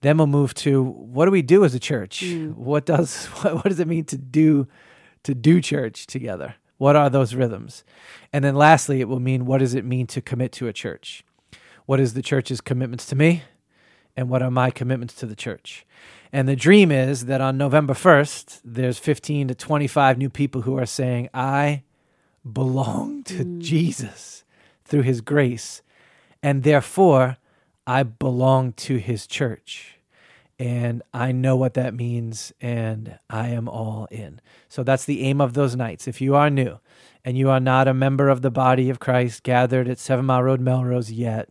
Then 0.02 0.18
we'll 0.18 0.28
move 0.28 0.54
to 0.56 0.84
what 0.84 1.24
do 1.24 1.32
we 1.32 1.42
do 1.42 1.64
as 1.64 1.74
a 1.74 1.80
church? 1.80 2.20
Hmm. 2.26 2.50
What 2.52 2.86
does 2.86 3.26
what, 3.42 3.56
what 3.56 3.64
does 3.64 3.80
it 3.80 3.88
mean 3.88 4.04
to 4.06 4.18
do 4.18 4.68
to 5.24 5.34
do 5.34 5.62
church 5.62 6.06
together? 6.06 6.56
What 6.80 6.98
are 6.98 7.10
those 7.10 7.34
rhythms? 7.34 7.86
And 8.34 8.44
then 8.44 8.56
lastly, 8.56 9.00
it 9.00 9.08
will 9.08 9.22
mean 9.22 9.46
what 9.46 9.60
does 9.60 9.74
it 9.74 9.86
mean 9.86 10.06
to 10.08 10.22
commit 10.22 10.52
to 10.54 10.68
a 10.68 10.74
church? 10.74 11.24
What 11.86 12.02
is 12.02 12.14
the 12.14 12.22
church's 12.22 12.60
commitments 12.60 13.06
to 13.06 13.16
me? 13.16 13.44
And 14.18 14.30
what 14.30 14.42
are 14.42 14.52
my 14.52 14.70
commitments 14.70 15.14
to 15.16 15.26
the 15.26 15.36
church? 15.36 15.86
And 16.34 16.46
the 16.46 16.58
dream 16.58 16.92
is 16.92 17.28
that 17.28 17.40
on 17.40 17.58
November 17.58 17.94
1st, 17.94 18.60
there's 18.66 19.00
15 19.00 19.48
to 19.48 19.56
25 19.56 20.18
new 20.18 20.30
people 20.30 20.64
who 20.64 20.78
are 20.78 20.86
saying, 20.86 21.30
I 21.34 21.84
belong 22.54 23.24
to 23.24 23.44
hmm. 23.44 23.60
Jesus 23.60 24.44
through 24.86 25.04
his 25.04 25.22
grace. 25.22 25.82
And 26.42 26.64
therefore, 26.64 27.38
I 27.86 28.04
belong 28.04 28.74
to 28.74 28.98
his 28.98 29.28
church. 29.28 29.96
And 30.60 31.04
I 31.14 31.32
know 31.32 31.56
what 31.56 31.76
that 31.76 31.94
means, 31.94 32.52
and 32.60 33.20
I 33.30 33.50
am 33.50 33.70
all 33.70 34.08
in. 34.10 34.42
So 34.68 34.82
that's 34.82 35.06
the 35.06 35.22
aim 35.22 35.40
of 35.40 35.54
those 35.54 35.76
nights. 35.76 36.08
If 36.08 36.20
you 36.20 36.36
are 36.36 36.50
new 36.50 36.80
and 37.24 37.38
you 37.38 37.52
are 37.52 37.60
not 37.60 37.88
a 37.88 37.94
member 37.94 38.28
of 38.28 38.42
the 38.42 38.50
body 38.50 38.90
of 38.90 39.00
Christ 39.00 39.44
gathered 39.44 39.88
at 39.88 40.00
Seven 40.00 40.26
Mile 40.26 40.42
Road, 40.42 40.60
Melrose 40.60 41.12
yet, 41.12 41.50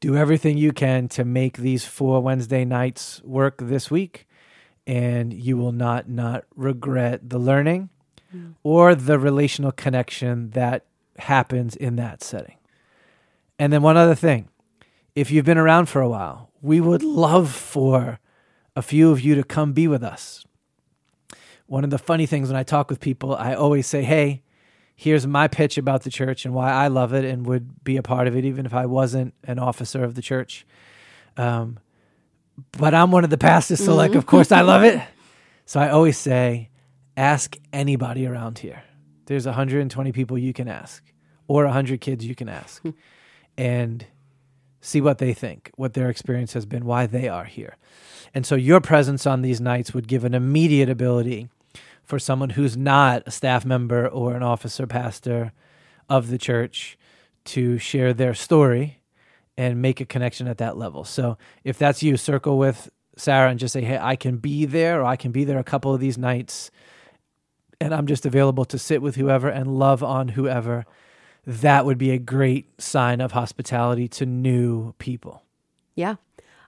do 0.00 0.16
everything 0.16 0.58
you 0.58 0.72
can 0.72 1.06
to 1.10 1.24
make 1.24 1.58
these 1.58 1.84
four 1.84 2.20
Wednesday 2.20 2.64
nights 2.64 3.22
work 3.22 3.58
this 3.58 3.88
week 3.88 4.26
and 4.86 5.32
you 5.32 5.56
will 5.56 5.72
not 5.72 6.08
not 6.08 6.44
regret 6.56 7.28
the 7.28 7.38
learning 7.38 7.88
or 8.62 8.94
the 8.94 9.18
relational 9.18 9.72
connection 9.72 10.50
that 10.50 10.84
happens 11.18 11.76
in 11.76 11.96
that 11.96 12.22
setting. 12.22 12.56
And 13.58 13.72
then 13.72 13.82
one 13.82 13.96
other 13.96 14.14
thing. 14.14 14.48
If 15.14 15.30
you've 15.30 15.44
been 15.44 15.58
around 15.58 15.86
for 15.86 16.00
a 16.00 16.08
while, 16.08 16.50
we 16.62 16.80
would 16.80 17.02
love 17.02 17.50
for 17.50 18.18
a 18.74 18.82
few 18.82 19.10
of 19.10 19.20
you 19.20 19.34
to 19.34 19.44
come 19.44 19.72
be 19.72 19.86
with 19.86 20.02
us. 20.02 20.46
One 21.66 21.84
of 21.84 21.90
the 21.90 21.98
funny 21.98 22.24
things 22.26 22.48
when 22.48 22.56
I 22.56 22.62
talk 22.62 22.88
with 22.88 23.00
people, 23.00 23.34
I 23.34 23.54
always 23.54 23.86
say, 23.86 24.02
"Hey, 24.02 24.42
here's 24.94 25.26
my 25.26 25.48
pitch 25.48 25.78
about 25.78 26.02
the 26.02 26.10
church 26.10 26.44
and 26.44 26.54
why 26.54 26.70
I 26.70 26.88
love 26.88 27.12
it 27.12 27.24
and 27.24 27.46
would 27.46 27.82
be 27.84 27.96
a 27.96 28.02
part 28.02 28.26
of 28.26 28.36
it, 28.36 28.44
even 28.44 28.66
if 28.66 28.74
I 28.74 28.86
wasn't 28.86 29.34
an 29.44 29.58
officer 29.58 30.04
of 30.04 30.14
the 30.14 30.22
church. 30.22 30.66
Um, 31.36 31.78
but 32.72 32.94
I'm 32.94 33.10
one 33.10 33.24
of 33.24 33.30
the 33.30 33.38
pastors, 33.38 33.84
so 33.84 33.94
like, 33.94 34.14
of 34.14 34.26
course, 34.26 34.52
I 34.52 34.60
love 34.60 34.84
it. 34.84 35.00
So 35.64 35.80
I 35.80 35.88
always 35.88 36.18
say, 36.18 36.68
ask 37.16 37.56
anybody 37.72 38.26
around 38.26 38.58
here. 38.58 38.82
There's 39.26 39.46
120 39.46 40.12
people 40.12 40.38
you 40.38 40.52
can 40.52 40.68
ask, 40.68 41.02
or 41.46 41.64
100 41.64 42.00
kids 42.00 42.24
you 42.24 42.34
can 42.34 42.48
ask, 42.48 42.82
hmm. 42.82 42.90
and 43.56 44.06
see 44.80 45.00
what 45.00 45.18
they 45.18 45.32
think, 45.32 45.70
what 45.76 45.94
their 45.94 46.10
experience 46.10 46.52
has 46.54 46.66
been, 46.66 46.84
why 46.84 47.06
they 47.06 47.28
are 47.28 47.44
here. 47.44 47.76
And 48.34 48.44
so 48.44 48.54
your 48.54 48.80
presence 48.80 49.26
on 49.26 49.42
these 49.42 49.60
nights 49.60 49.94
would 49.94 50.08
give 50.08 50.24
an 50.24 50.34
immediate 50.34 50.88
ability 50.88 51.48
for 52.02 52.18
someone 52.18 52.50
who's 52.50 52.76
not 52.76 53.22
a 53.26 53.30
staff 53.30 53.64
member 53.64 54.08
or 54.08 54.34
an 54.34 54.42
officer 54.42 54.86
pastor 54.86 55.52
of 56.08 56.28
the 56.28 56.38
church 56.38 56.98
to 57.44 57.78
share 57.78 58.12
their 58.12 58.34
story 58.34 59.00
and 59.56 59.80
make 59.80 60.00
a 60.00 60.04
connection 60.04 60.48
at 60.48 60.58
that 60.58 60.76
level. 60.76 61.04
So 61.04 61.38
if 61.62 61.78
that's 61.78 62.02
you, 62.02 62.16
circle 62.16 62.58
with 62.58 62.90
Sara 63.16 63.50
and 63.50 63.60
just 63.60 63.72
say, 63.72 63.82
hey, 63.82 63.98
I 63.98 64.16
can 64.16 64.38
be 64.38 64.64
there 64.64 65.00
or 65.02 65.04
I 65.04 65.16
can 65.16 65.30
be 65.30 65.44
there 65.44 65.58
a 65.58 65.64
couple 65.64 65.94
of 65.94 66.00
these 66.00 66.18
nights 66.18 66.70
and 67.82 67.94
I'm 67.94 68.06
just 68.06 68.24
available 68.24 68.64
to 68.66 68.78
sit 68.78 69.02
with 69.02 69.16
whoever 69.16 69.48
and 69.48 69.78
love 69.78 70.02
on 70.02 70.28
whoever. 70.28 70.86
That 71.46 71.84
would 71.84 71.98
be 71.98 72.10
a 72.10 72.18
great 72.18 72.80
sign 72.80 73.20
of 73.20 73.32
hospitality 73.32 74.06
to 74.08 74.26
new 74.26 74.92
people. 74.98 75.42
Yeah. 75.94 76.16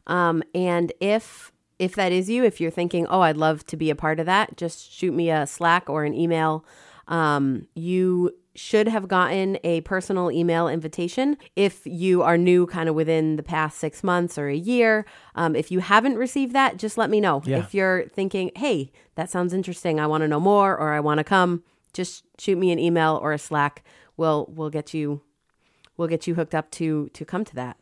Um, 0.06 0.42
and 0.54 0.92
if 1.00 1.52
if 1.78 1.94
that 1.96 2.12
is 2.12 2.30
you, 2.30 2.44
if 2.44 2.60
you're 2.60 2.70
thinking, 2.70 3.06
oh, 3.08 3.20
I'd 3.20 3.36
love 3.36 3.66
to 3.66 3.76
be 3.76 3.90
a 3.90 3.96
part 3.96 4.20
of 4.20 4.26
that, 4.26 4.56
just 4.56 4.92
shoot 4.92 5.12
me 5.12 5.30
a 5.30 5.46
Slack 5.46 5.90
or 5.90 6.04
an 6.04 6.14
email. 6.14 6.64
Um, 7.08 7.66
you 7.74 8.32
should 8.56 8.86
have 8.86 9.08
gotten 9.08 9.58
a 9.64 9.80
personal 9.80 10.30
email 10.30 10.68
invitation 10.68 11.36
if 11.56 11.84
you 11.84 12.22
are 12.22 12.38
new 12.38 12.66
kind 12.66 12.88
of 12.88 12.94
within 12.94 13.34
the 13.36 13.42
past 13.42 13.78
six 13.78 14.04
months 14.04 14.38
or 14.38 14.48
a 14.48 14.54
year. 14.54 15.04
Um, 15.34 15.56
if 15.56 15.70
you 15.72 15.80
haven't 15.80 16.16
received 16.16 16.52
that, 16.54 16.76
just 16.76 16.96
let 16.96 17.10
me 17.10 17.20
know. 17.20 17.42
Yeah. 17.44 17.58
If 17.58 17.74
you're 17.74 18.04
thinking, 18.10 18.52
hey, 18.56 18.92
that 19.16 19.28
sounds 19.28 19.52
interesting, 19.52 19.98
I 19.98 20.06
want 20.06 20.22
to 20.22 20.28
know 20.28 20.38
more 20.40 20.76
or 20.78 20.92
I 20.92 21.00
want 21.00 21.18
to 21.18 21.24
come, 21.24 21.64
just 21.92 22.24
shoot 22.38 22.56
me 22.56 22.70
an 22.70 22.78
email 22.78 23.18
or 23.20 23.32
a 23.32 23.38
Slack. 23.38 23.84
We'll 24.16 24.46
we'll 24.54 24.70
get 24.70 24.94
you 24.94 25.20
we'll 25.96 26.08
get 26.08 26.26
you 26.28 26.36
hooked 26.36 26.54
up 26.54 26.70
to 26.72 27.08
to 27.08 27.24
come 27.24 27.44
to 27.44 27.54
that. 27.56 27.76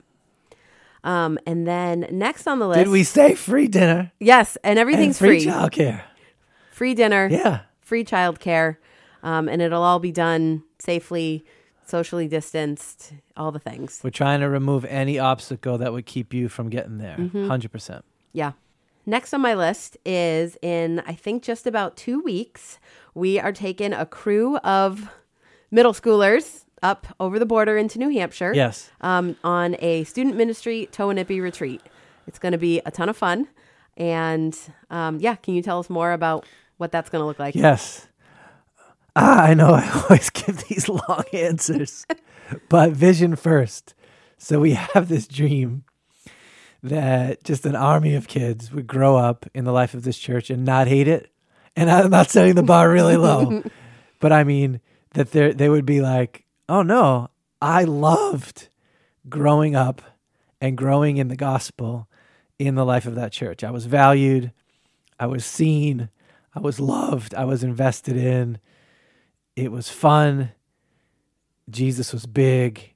Um, 1.05 1.39
and 1.47 1.67
then 1.67 2.07
next 2.11 2.47
on 2.47 2.61
the 2.61 2.69
list, 2.69 2.79
Did 2.79 2.89
we 2.89 3.03
say 3.05 3.35
free 3.35 3.67
dinner? 3.69 4.13
yes, 4.21 4.57
and 4.65 4.71
and 4.73 4.79
everything's 4.79 5.19
free 5.19 5.41
free. 5.43 5.51
childcare. 5.53 6.03
Free 6.71 6.95
dinner, 6.95 7.29
Yeah. 7.31 7.61
free 7.81 8.05
childcare, 8.05 8.77
um, 9.23 9.49
and 9.49 9.61
it'll 9.63 9.83
all 9.83 9.99
be 9.99 10.13
done 10.13 10.63
safely, 10.79 11.45
socially 11.87 12.29
distanced, 12.29 13.13
all 13.37 13.53
the 13.53 13.59
things. 13.59 14.01
We're 14.03 14.11
trying 14.11 14.41
to 14.41 14.49
remove 14.49 14.85
any 14.87 15.19
obstacle 15.19 15.79
that 15.79 15.93
would 15.93 16.07
keep 16.07 16.33
you 16.35 16.49
from 16.49 16.69
getting 16.71 16.99
there. 16.99 17.17
100%. 17.19 18.03
Yeah. 18.33 18.53
Next 19.05 19.35
on 19.35 19.41
my 19.41 19.55
list 19.55 19.97
is 20.05 20.57
in, 20.63 21.01
I 21.07 21.15
think, 21.15 21.43
just 21.43 21.67
about 21.67 21.97
two 21.97 22.21
weeks, 22.21 22.79
we 23.15 23.39
are 23.41 23.53
taking 23.53 23.93
a 23.93 24.07
crew 24.07 24.57
of 24.59 25.09
middle 25.71 25.93
schoolers 25.93 26.65
up 26.83 27.07
over 27.21 27.39
the 27.39 27.47
border 27.47 27.77
into 27.77 27.99
New 27.99 28.09
Hampshire 28.11 28.53
Yes. 28.55 28.91
um, 29.01 29.37
on 29.45 29.77
a 29.81 30.05
student 30.05 30.37
ministry 30.37 30.89
Toah 30.93 31.15
Nipi 31.15 31.41
retreat. 31.41 31.81
It's 32.27 32.39
going 32.39 32.53
to 32.53 32.59
be 32.59 32.81
a 32.87 32.91
ton 32.91 33.09
of 33.09 33.17
fun. 33.17 33.49
And 33.97 34.57
um, 34.91 35.19
yeah, 35.19 35.35
can 35.35 35.55
you 35.55 35.63
tell 35.63 35.79
us 35.79 35.91
more 35.91 36.13
about 36.13 36.47
what 36.79 36.91
that's 36.93 37.11
going 37.11 37.23
to 37.23 37.27
look 37.27 37.39
like? 37.39 37.55
Yes. 37.55 38.07
Ah, 39.15 39.45
I 39.45 39.55
know 39.55 39.71
I 39.75 40.03
always 40.03 40.31
give 40.31 40.65
these 40.69 40.89
long 40.89 41.25
answers, 41.33 42.07
but 42.69 42.93
vision 42.93 43.37
first. 43.37 43.95
So 44.39 44.61
we 44.61 44.73
have 44.73 45.09
this 45.09 45.29
dream 45.29 45.85
that 46.83 47.45
just 47.45 47.65
an 47.65 47.77
army 47.77 48.15
of 48.15 48.27
kids 48.27 48.73
would 48.73 48.87
grow 48.87 49.17
up 49.17 49.47
in 49.55 49.65
the 49.65 49.73
life 49.73 49.95
of 49.95 50.03
this 50.03 50.19
church 50.19 50.51
and 50.51 50.65
not 50.65 50.89
hate 50.89 51.07
it. 51.07 51.31
And 51.77 51.91
I'm 51.91 52.11
not 52.11 52.29
setting 52.29 52.55
the 52.55 52.63
bar 52.63 52.91
really 52.91 53.17
low, 53.17 53.63
but 54.21 54.33
I 54.33 54.45
mean 54.45 54.81
that 55.15 55.31
they 55.31 55.53
they 55.53 55.69
would 55.69 55.87
be 55.87 56.01
like, 56.01 56.45
"Oh 56.69 56.83
no, 56.83 57.31
I 57.63 57.85
loved 57.85 58.69
growing 59.29 59.77
up 59.77 60.03
and 60.61 60.77
growing 60.77 61.17
in 61.17 61.29
the 61.29 61.37
gospel 61.37 62.09
in 62.59 62.75
the 62.75 62.85
life 62.85 63.07
of 63.07 63.15
that 63.15 63.33
church. 63.33 63.65
I 63.65 63.71
was 63.71 63.87
valued, 63.87 64.53
I 65.19 65.27
was 65.27 65.45
seen, 65.45 66.11
I 66.55 66.61
was 66.61 66.79
loved, 66.79 67.35
I 67.35 67.45
was 67.45 67.65
invested 67.65 68.17
in. 68.17 68.59
It 69.57 69.71
was 69.71 69.89
fun. 69.89 70.53
Jesus 71.69 72.13
was 72.13 72.27
big. 72.27 72.93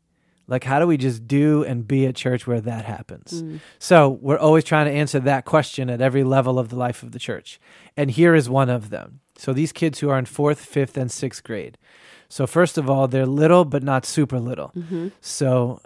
Like, 0.49 0.65
how 0.65 0.79
do 0.79 0.87
we 0.87 0.97
just 0.97 1.27
do 1.27 1.65
and 1.65 1.87
be 1.87 2.07
at 2.07 2.15
church 2.15 2.47
where 2.47 2.61
that 2.61 2.85
happens? 2.85 3.43
Mm. 3.43 3.61
So, 3.79 4.11
we're 4.21 4.39
always 4.39 4.63
trying 4.63 4.87
to 4.87 4.93
answer 4.93 5.19
that 5.21 5.45
question 5.45 5.91
at 5.91 6.01
every 6.01 6.23
level 6.23 6.59
of 6.59 6.69
the 6.69 6.77
life 6.77 7.03
of 7.03 7.11
the 7.13 7.19
church. 7.19 7.59
And 7.97 8.11
here 8.11 8.35
is 8.35 8.49
one 8.49 8.71
of 8.71 8.91
them. 8.91 9.21
So, 9.37 9.53
these 9.53 9.73
kids 9.73 9.99
who 9.99 10.09
are 10.09 10.19
in 10.19 10.25
fourth, 10.25 10.61
fifth, 10.61 10.97
and 10.97 11.11
sixth 11.11 11.43
grade. 11.43 11.79
So, 12.29 12.47
first 12.47 12.79
of 12.79 12.89
all, 12.89 13.09
they're 13.09 13.27
little, 13.27 13.65
but 13.65 13.83
not 13.83 14.07
super 14.07 14.39
little. 14.39 14.71
Mm-hmm. 14.77 15.09
So, 15.21 15.81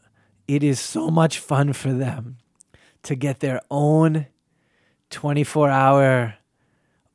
it 0.47 0.63
is 0.63 0.79
so 0.79 1.11
much 1.11 1.39
fun 1.39 1.73
for 1.73 1.93
them 1.93 2.37
to 3.05 3.15
get 3.15 3.41
their 3.41 3.63
own 3.71 4.27
24 5.09 5.71
hour 5.71 6.35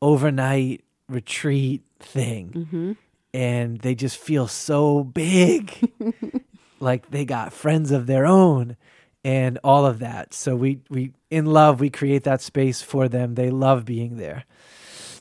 overnight 0.01 0.83
retreat 1.07 1.83
thing. 1.99 2.49
Mm-hmm. 2.49 2.91
And 3.35 3.79
they 3.79 3.95
just 3.95 4.17
feel 4.17 4.47
so 4.47 5.03
big, 5.03 5.91
like 6.79 7.11
they 7.11 7.25
got 7.25 7.51
friends 7.51 7.91
of 7.91 8.07
their 8.07 8.25
own 8.25 8.77
and 9.25 9.59
all 9.61 9.85
of 9.85 9.99
that. 9.99 10.33
So 10.33 10.55
we, 10.55 10.79
we, 10.89 11.11
in 11.29 11.45
love, 11.45 11.81
we 11.81 11.89
create 11.89 12.23
that 12.23 12.41
space 12.41 12.81
for 12.81 13.09
them. 13.09 13.35
They 13.35 13.49
love 13.49 13.83
being 13.83 14.15
there. 14.15 14.45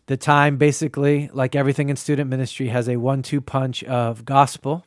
The 0.06 0.16
time, 0.16 0.59
basically, 0.59 1.28
like 1.33 1.56
everything 1.56 1.88
in 1.88 1.97
student 1.97 2.30
ministry, 2.30 2.68
has 2.68 2.88
a 2.88 2.99
one 2.99 3.23
two 3.23 3.40
punch 3.40 3.83
of 3.83 4.25
gospel 4.25 4.85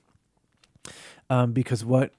um, 1.29 1.51
because 1.51 1.83
what 1.83 2.13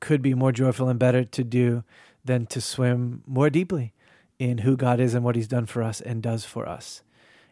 could 0.00 0.22
be 0.22 0.32
more 0.32 0.52
joyful 0.52 0.88
and 0.88 0.98
better 0.98 1.24
to 1.24 1.44
do 1.44 1.84
than 2.24 2.46
to 2.46 2.60
swim 2.60 3.22
more 3.26 3.50
deeply 3.50 3.92
in 4.38 4.58
who 4.58 4.76
God 4.76 5.00
is 5.00 5.14
and 5.14 5.24
what 5.24 5.36
He's 5.36 5.48
done 5.48 5.66
for 5.66 5.82
us 5.82 6.00
and 6.00 6.22
does 6.22 6.44
for 6.44 6.66
us, 6.66 7.02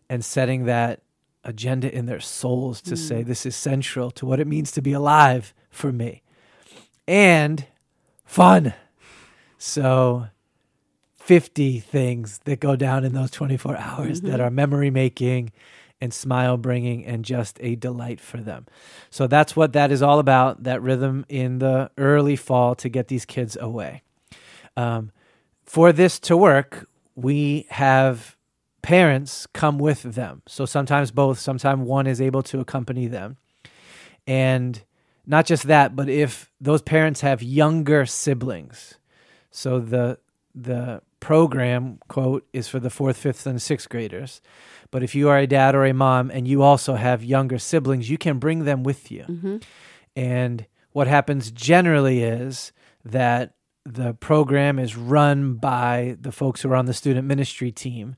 and 0.08 0.24
setting 0.24 0.64
that 0.64 1.00
agenda 1.44 1.92
in 1.92 2.06
their 2.06 2.20
souls 2.20 2.80
to 2.82 2.96
say, 2.96 3.22
This 3.22 3.46
is 3.46 3.56
central 3.56 4.10
to 4.12 4.26
what 4.26 4.40
it 4.40 4.46
means 4.46 4.72
to 4.72 4.82
be 4.82 4.92
alive 4.92 5.54
for 5.70 5.92
me. 5.92 6.22
And 7.06 7.66
fun. 8.24 8.74
So, 9.58 10.28
50 11.16 11.78
things 11.80 12.40
that 12.44 12.58
go 12.58 12.74
down 12.74 13.04
in 13.04 13.12
those 13.12 13.30
24 13.30 13.76
hours 13.76 14.22
that 14.22 14.40
are 14.40 14.50
memory 14.50 14.90
making 14.90 15.52
and 16.00 16.12
smile 16.12 16.56
bringing 16.56 17.06
and 17.06 17.24
just 17.24 17.58
a 17.60 17.76
delight 17.76 18.20
for 18.20 18.38
them. 18.38 18.66
So 19.08 19.28
that's 19.28 19.54
what 19.54 19.72
that 19.72 19.92
is 19.92 20.02
all 20.02 20.18
about 20.18 20.64
that 20.64 20.82
rhythm 20.82 21.24
in 21.28 21.60
the 21.60 21.92
early 21.96 22.34
fall 22.34 22.74
to 22.74 22.88
get 22.88 23.06
these 23.06 23.24
kids 23.24 23.56
away. 23.60 24.02
Um, 24.76 25.12
for 25.64 25.92
this 25.92 26.18
to 26.20 26.36
work, 26.36 26.88
we 27.14 27.66
have 27.70 28.36
parents 28.82 29.46
come 29.52 29.78
with 29.78 30.02
them. 30.02 30.42
So 30.46 30.66
sometimes 30.66 31.10
both, 31.10 31.38
sometimes 31.38 31.86
one 31.86 32.06
is 32.06 32.20
able 32.20 32.42
to 32.44 32.60
accompany 32.60 33.06
them. 33.06 33.36
And 34.26 34.82
not 35.26 35.46
just 35.46 35.64
that, 35.64 35.96
but 35.96 36.08
if 36.08 36.50
those 36.60 36.82
parents 36.82 37.20
have 37.20 37.42
younger 37.42 38.06
siblings, 38.06 38.94
so 39.50 39.78
the 39.78 40.18
the 40.54 41.00
program 41.20 41.98
quote 42.08 42.46
is 42.52 42.68
for 42.68 42.80
the 42.80 42.90
fourth, 42.90 43.16
fifth, 43.16 43.46
and 43.46 43.62
sixth 43.62 43.88
graders. 43.88 44.40
But 44.90 45.02
if 45.02 45.14
you 45.14 45.28
are 45.28 45.38
a 45.38 45.46
dad 45.46 45.74
or 45.74 45.84
a 45.84 45.94
mom 45.94 46.30
and 46.30 46.46
you 46.46 46.62
also 46.62 46.94
have 46.94 47.24
younger 47.24 47.58
siblings, 47.58 48.10
you 48.10 48.18
can 48.18 48.38
bring 48.38 48.64
them 48.64 48.82
with 48.82 49.10
you. 49.10 49.24
Mm-hmm. 49.28 49.56
And 50.16 50.66
what 50.90 51.06
happens 51.06 51.50
generally 51.50 52.22
is 52.22 52.72
that 53.04 53.54
the 53.84 54.14
program 54.14 54.78
is 54.78 54.96
run 54.96 55.54
by 55.54 56.16
the 56.20 56.32
folks 56.32 56.62
who 56.62 56.70
are 56.70 56.76
on 56.76 56.86
the 56.86 56.94
student 56.94 57.26
ministry 57.26 57.72
team. 57.72 58.16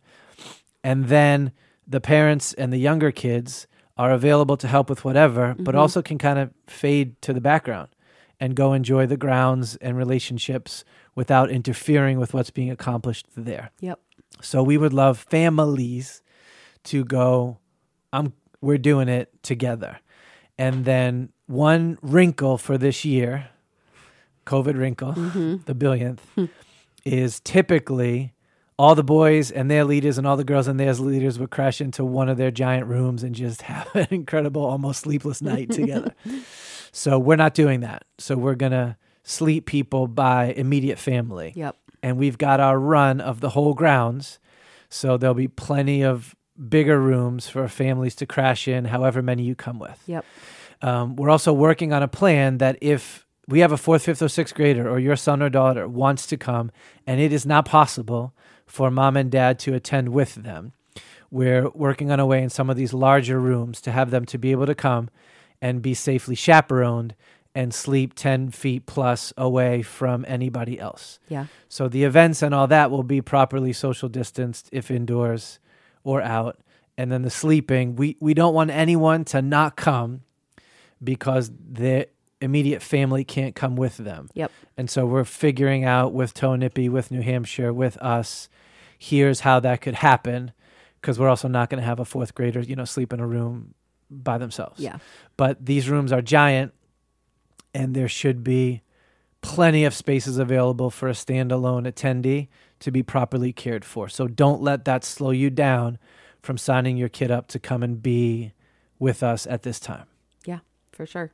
And 0.85 1.07
then 1.07 1.51
the 1.89 2.01
parents 2.01 2.53
and 2.53 2.73
the 2.73 2.79
younger 2.79 3.11
kids 3.11 3.67
are 3.97 4.13
available 4.13 4.57
to 4.59 4.69
help 4.69 4.91
with 4.91 5.05
whatever, 5.05 5.55
but 5.59 5.73
mm-hmm. 5.73 5.79
also 5.79 6.03
can 6.03 6.19
kind 6.19 6.39
of 6.39 6.51
fade 6.67 7.21
to 7.23 7.33
the 7.33 7.41
background 7.41 7.89
and 8.39 8.55
go 8.55 8.73
enjoy 8.73 9.07
the 9.07 9.17
grounds 9.17 9.77
and 9.77 9.97
relationships 9.97 10.85
without 11.15 11.51
interfering 11.51 12.19
with 12.19 12.35
what's 12.35 12.51
being 12.51 12.71
accomplished 12.71 13.27
there. 13.37 13.71
Yep. 13.81 13.99
So 14.43 14.63
we 14.63 14.77
would 14.77 14.93
love 14.93 15.19
families 15.19 16.23
to 16.85 17.05
go, 17.05 17.59
I'm 18.13 18.35
we're 18.61 18.79
doing 18.79 19.09
it 19.09 19.31
together. 19.43 20.01
And 20.59 20.85
then 20.85 21.31
one 21.47 21.99
wrinkle 22.03 22.59
for 22.59 22.79
this 22.79 23.05
year, 23.05 23.49
COVID 24.47 24.77
wrinkle, 24.77 25.13
mm-hmm. 25.13 25.57
the 25.65 25.75
billionth, 25.75 26.21
hmm. 26.35 26.47
is 27.05 27.41
typically 27.41 28.34
all 28.79 28.95
the 28.95 29.05
boys 29.05 29.51
and 29.51 29.71
their 29.71 29.85
leaders 29.85 30.19
and 30.19 30.27
all 30.27 30.37
the 30.37 30.45
girls 30.45 30.67
and 30.67 30.79
their 30.81 30.93
leaders 30.95 31.39
would 31.39 31.51
crash 31.51 31.81
into 31.81 32.05
one 32.05 32.29
of 32.29 32.37
their 32.37 32.51
giant 32.51 32.87
rooms 32.87 33.23
and 33.23 33.35
just 33.35 33.63
have 33.63 33.95
an 33.95 34.09
incredible, 34.11 34.65
almost 34.65 35.03
sleepless 35.03 35.41
night 35.41 35.71
together. 35.73 36.15
So 36.93 37.19
we're 37.19 37.37
not 37.37 37.55
doing 37.55 37.81
that. 37.81 38.05
So 38.19 38.37
we're 38.37 38.55
going 38.55 38.73
to 38.73 38.97
sleep 39.23 39.67
people 39.67 40.07
by 40.07 40.47
immediate 40.47 40.99
family. 40.99 41.53
Yep. 41.57 41.77
And 42.03 42.19
we've 42.19 42.37
got 42.37 42.61
our 42.61 42.79
run 42.79 43.21
of 43.21 43.41
the 43.41 43.51
whole 43.51 43.75
grounds. 43.75 44.39
So 44.91 45.17
there'll 45.17 45.35
be 45.35 45.49
plenty 45.49 46.03
of 46.03 46.37
bigger 46.69 47.01
rooms 47.01 47.49
for 47.49 47.67
families 47.69 48.15
to 48.17 48.27
crash 48.27 48.69
in, 48.69 48.85
however 48.87 49.23
many 49.23 49.43
you 49.43 49.55
come 49.55 49.79
with. 49.79 50.01
Yep. 50.07 50.25
Um, 50.83 51.17
we're 51.17 51.31
also 51.31 51.53
working 51.53 51.93
on 51.93 52.03
a 52.03 52.09
plan 52.09 52.59
that 52.59 52.77
if 52.81 53.27
we 53.49 53.61
have 53.61 53.73
a 53.73 53.77
fourth, 53.77 54.05
fifth, 54.05 54.23
or 54.23 54.29
sixth 54.29 54.55
grader, 54.55 54.89
or 54.89 54.99
your 54.99 55.17
son 55.17 55.43
or 55.43 55.49
daughter 55.49 55.89
wants 55.89 56.27
to 56.27 56.37
come, 56.37 56.71
and 57.07 57.21
it 57.21 57.33
is 57.33 57.45
not 57.47 57.65
possible 57.65 58.35
for 58.67 58.91
mom 58.91 59.17
and 59.17 59.31
dad 59.31 59.59
to 59.61 59.75
attend 59.75 60.11
with 60.11 60.35
them, 60.35 60.73
we're 61.31 61.69
working 61.71 62.11
on 62.11 62.21
a 62.21 62.27
way 62.27 62.43
in 62.43 62.51
some 62.51 62.71
of 62.71 62.77
these 62.77 62.93
larger 62.93 63.41
rooms 63.41 63.81
to 63.83 63.93
have 63.93 64.11
them 64.11 64.25
to 64.27 64.39
be 64.39 64.53
able 64.53 64.67
to 64.67 64.75
come 64.75 65.11
and 65.61 65.83
be 65.83 65.95
safely 65.95 66.35
chaperoned 66.35 67.15
and 67.55 67.73
sleep 67.73 68.15
10 68.15 68.51
feet 68.51 68.87
plus 68.87 69.33
away 69.37 69.83
from 69.83 70.25
anybody 70.27 70.79
else. 70.79 71.19
Yeah. 71.29 71.47
So 71.69 71.89
the 71.89 72.05
events 72.05 72.43
and 72.43 72.55
all 72.55 72.67
that 72.67 72.91
will 72.91 73.05
be 73.05 73.21
properly 73.21 73.73
social 73.73 74.09
distanced 74.09 74.69
if 74.73 74.91
indoors 74.91 75.61
or 76.03 76.21
out. 76.21 76.59
And 76.99 77.11
then 77.11 77.23
the 77.23 77.31
sleeping, 77.31 77.97
we, 77.97 78.17
we 78.21 78.35
don't 78.35 78.55
want 78.55 78.71
anyone 78.71 79.25
to 79.27 79.41
not 79.41 79.77
come 79.77 80.23
because 81.03 81.51
their 81.59 82.07
immediate 82.45 82.83
family 82.83 83.25
can't 83.25 83.55
come 83.55 83.75
with 83.75 83.97
them. 83.97 84.31
Yep. 84.35 84.53
And 84.77 84.89
so 84.89 85.07
we're 85.07 85.25
figuring 85.25 85.85
out 85.85 86.13
with 86.13 86.35
Toah 86.35 86.59
Nipi, 86.59 86.89
with 86.89 87.11
New 87.11 87.23
Hampshire, 87.23 87.73
with 87.73 87.97
us, 87.99 88.49
here's 88.99 89.41
how 89.41 89.61
that 89.61 89.81
could 89.81 89.95
happen. 89.97 90.53
Because 91.01 91.19
we're 91.19 91.29
also 91.29 91.49
not 91.49 91.69
going 91.69 91.81
to 91.81 91.87
have 91.87 92.01
a 92.01 92.05
fourth 92.05 92.35
grader, 92.35 92.61
you 92.61 92.77
know, 92.77 92.87
sleep 92.87 93.13
in 93.13 93.21
a 93.21 93.27
room 93.27 93.75
by 94.11 94.39
themselves. 94.39 94.81
Yeah. 94.81 94.99
But 95.37 95.67
these 95.67 95.91
rooms 95.91 96.13
are 96.13 96.23
giant, 96.23 96.73
and 97.75 97.95
there 97.95 98.09
should 98.09 98.43
be 98.43 98.81
plenty 99.43 99.85
of 99.85 99.93
spaces 99.93 100.39
available 100.39 100.91
for 100.91 101.09
a 101.09 101.13
standalone 101.13 101.87
attendee 101.87 102.49
to 102.81 102.91
be 102.91 103.03
properly 103.03 103.53
cared 103.53 103.85
for. 103.85 104.09
So 104.09 104.27
don't 104.27 104.63
let 104.63 104.87
that 104.87 105.05
slow 105.05 105.31
you 105.31 105.51
down 105.51 105.99
from 106.41 106.57
signing 106.57 106.97
your 106.97 107.11
kid 107.11 107.31
up 107.31 107.49
to 107.49 107.59
come 107.59 107.83
and 107.83 108.03
be 108.03 108.53
with 108.99 109.23
us 109.23 109.47
at 109.47 109.63
this 109.63 109.79
time. 109.79 110.07
Yeah, 110.47 110.61
for 110.93 111.05
sure. 111.05 111.33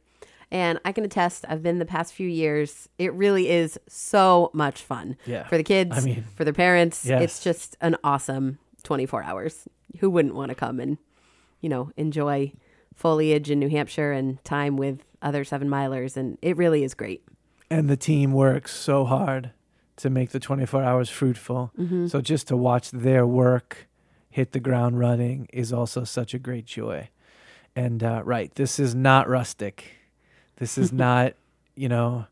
And 0.52 0.80
I 0.84 0.92
can 0.92 1.04
attest, 1.04 1.44
I've 1.48 1.62
been 1.62 1.78
the 1.78 1.84
past 1.86 2.12
few 2.12 2.28
years. 2.28 2.88
It 2.98 3.12
really 3.14 3.48
is 3.48 3.78
so 3.86 4.50
much 4.52 4.82
fun 4.82 5.16
Yeah. 5.24 5.46
for 5.46 5.56
the 5.56 5.62
kids, 5.62 5.96
I 5.96 6.00
mean, 6.00 6.24
for 6.34 6.44
their 6.44 6.52
parents. 6.52 7.04
yes. 7.06 7.22
It's 7.22 7.42
just 7.44 7.76
an 7.80 7.96
awesome 8.02 8.58
24 8.82 9.22
hours. 9.22 9.68
Who 10.00 10.10
wouldn't 10.10 10.34
want 10.34 10.48
to 10.48 10.54
come 10.56 10.80
and, 10.80 10.98
you 11.60 11.68
know, 11.68 11.90
enjoy 11.96 12.52
foliage 12.94 13.50
in 13.50 13.58
New 13.60 13.68
Hampshire 13.68 14.12
and 14.12 14.42
time 14.44 14.76
with 14.76 15.00
other 15.22 15.44
seven 15.44 15.68
milers? 15.68 16.16
And 16.16 16.36
it 16.42 16.56
really 16.56 16.82
is 16.82 16.94
great. 16.94 17.22
And 17.70 17.88
the 17.88 17.96
team 17.96 18.32
works 18.32 18.74
so 18.74 19.04
hard 19.04 19.52
to 19.98 20.10
make 20.10 20.30
the 20.30 20.40
24 20.40 20.82
hours 20.82 21.08
fruitful. 21.10 21.70
Mm-hmm. 21.78 22.08
So 22.08 22.20
just 22.20 22.48
to 22.48 22.56
watch 22.56 22.90
their 22.90 23.24
work 23.26 23.86
hit 24.30 24.52
the 24.52 24.60
ground 24.60 24.98
running 24.98 25.46
is 25.52 25.72
also 25.72 26.02
such 26.02 26.34
a 26.34 26.38
great 26.38 26.64
joy. 26.66 27.08
And 27.76 28.02
uh, 28.02 28.22
right, 28.24 28.52
this 28.56 28.80
is 28.80 28.94
not 28.96 29.28
rustic. 29.28 29.99
This 30.60 30.76
is 30.76 30.92
not, 30.92 31.32
you 31.74 31.88
know, 31.88 32.26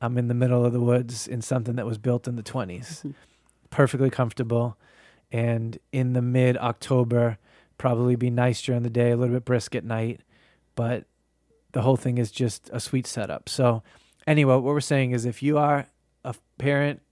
I'm 0.00 0.16
in 0.16 0.28
the 0.28 0.34
middle 0.34 0.64
of 0.64 0.72
the 0.72 0.80
woods 0.80 1.26
in 1.26 1.42
something 1.42 1.74
that 1.74 1.84
was 1.84 1.98
built 1.98 2.28
in 2.28 2.36
the 2.36 2.42
20s. 2.42 3.12
Perfectly 3.70 4.08
comfortable. 4.08 4.78
And 5.32 5.76
in 5.92 6.12
the 6.12 6.22
mid 6.22 6.56
October, 6.56 7.38
probably 7.76 8.14
be 8.14 8.30
nice 8.30 8.62
during 8.62 8.84
the 8.84 8.88
day, 8.88 9.10
a 9.10 9.16
little 9.16 9.34
bit 9.34 9.44
brisk 9.44 9.74
at 9.74 9.84
night. 9.84 10.20
But 10.76 11.06
the 11.72 11.82
whole 11.82 11.96
thing 11.96 12.18
is 12.18 12.30
just 12.30 12.70
a 12.72 12.78
sweet 12.78 13.04
setup. 13.04 13.48
So, 13.48 13.82
anyway, 14.28 14.54
what 14.54 14.62
we're 14.62 14.80
saying 14.80 15.10
is 15.10 15.26
if 15.26 15.42
you 15.42 15.58
are 15.58 15.86
a 16.24 16.36
parent 16.58 17.02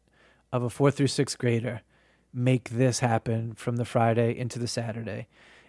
of 0.52 0.62
a 0.62 0.70
fourth 0.70 0.96
through 0.96 1.08
sixth 1.08 1.36
grader, 1.36 1.80
make 2.32 2.70
this 2.70 3.00
happen 3.00 3.54
from 3.54 3.74
the 3.76 3.84
Friday 3.84 4.38
into 4.38 4.60
the 4.60 4.68
Saturday. 4.68 5.26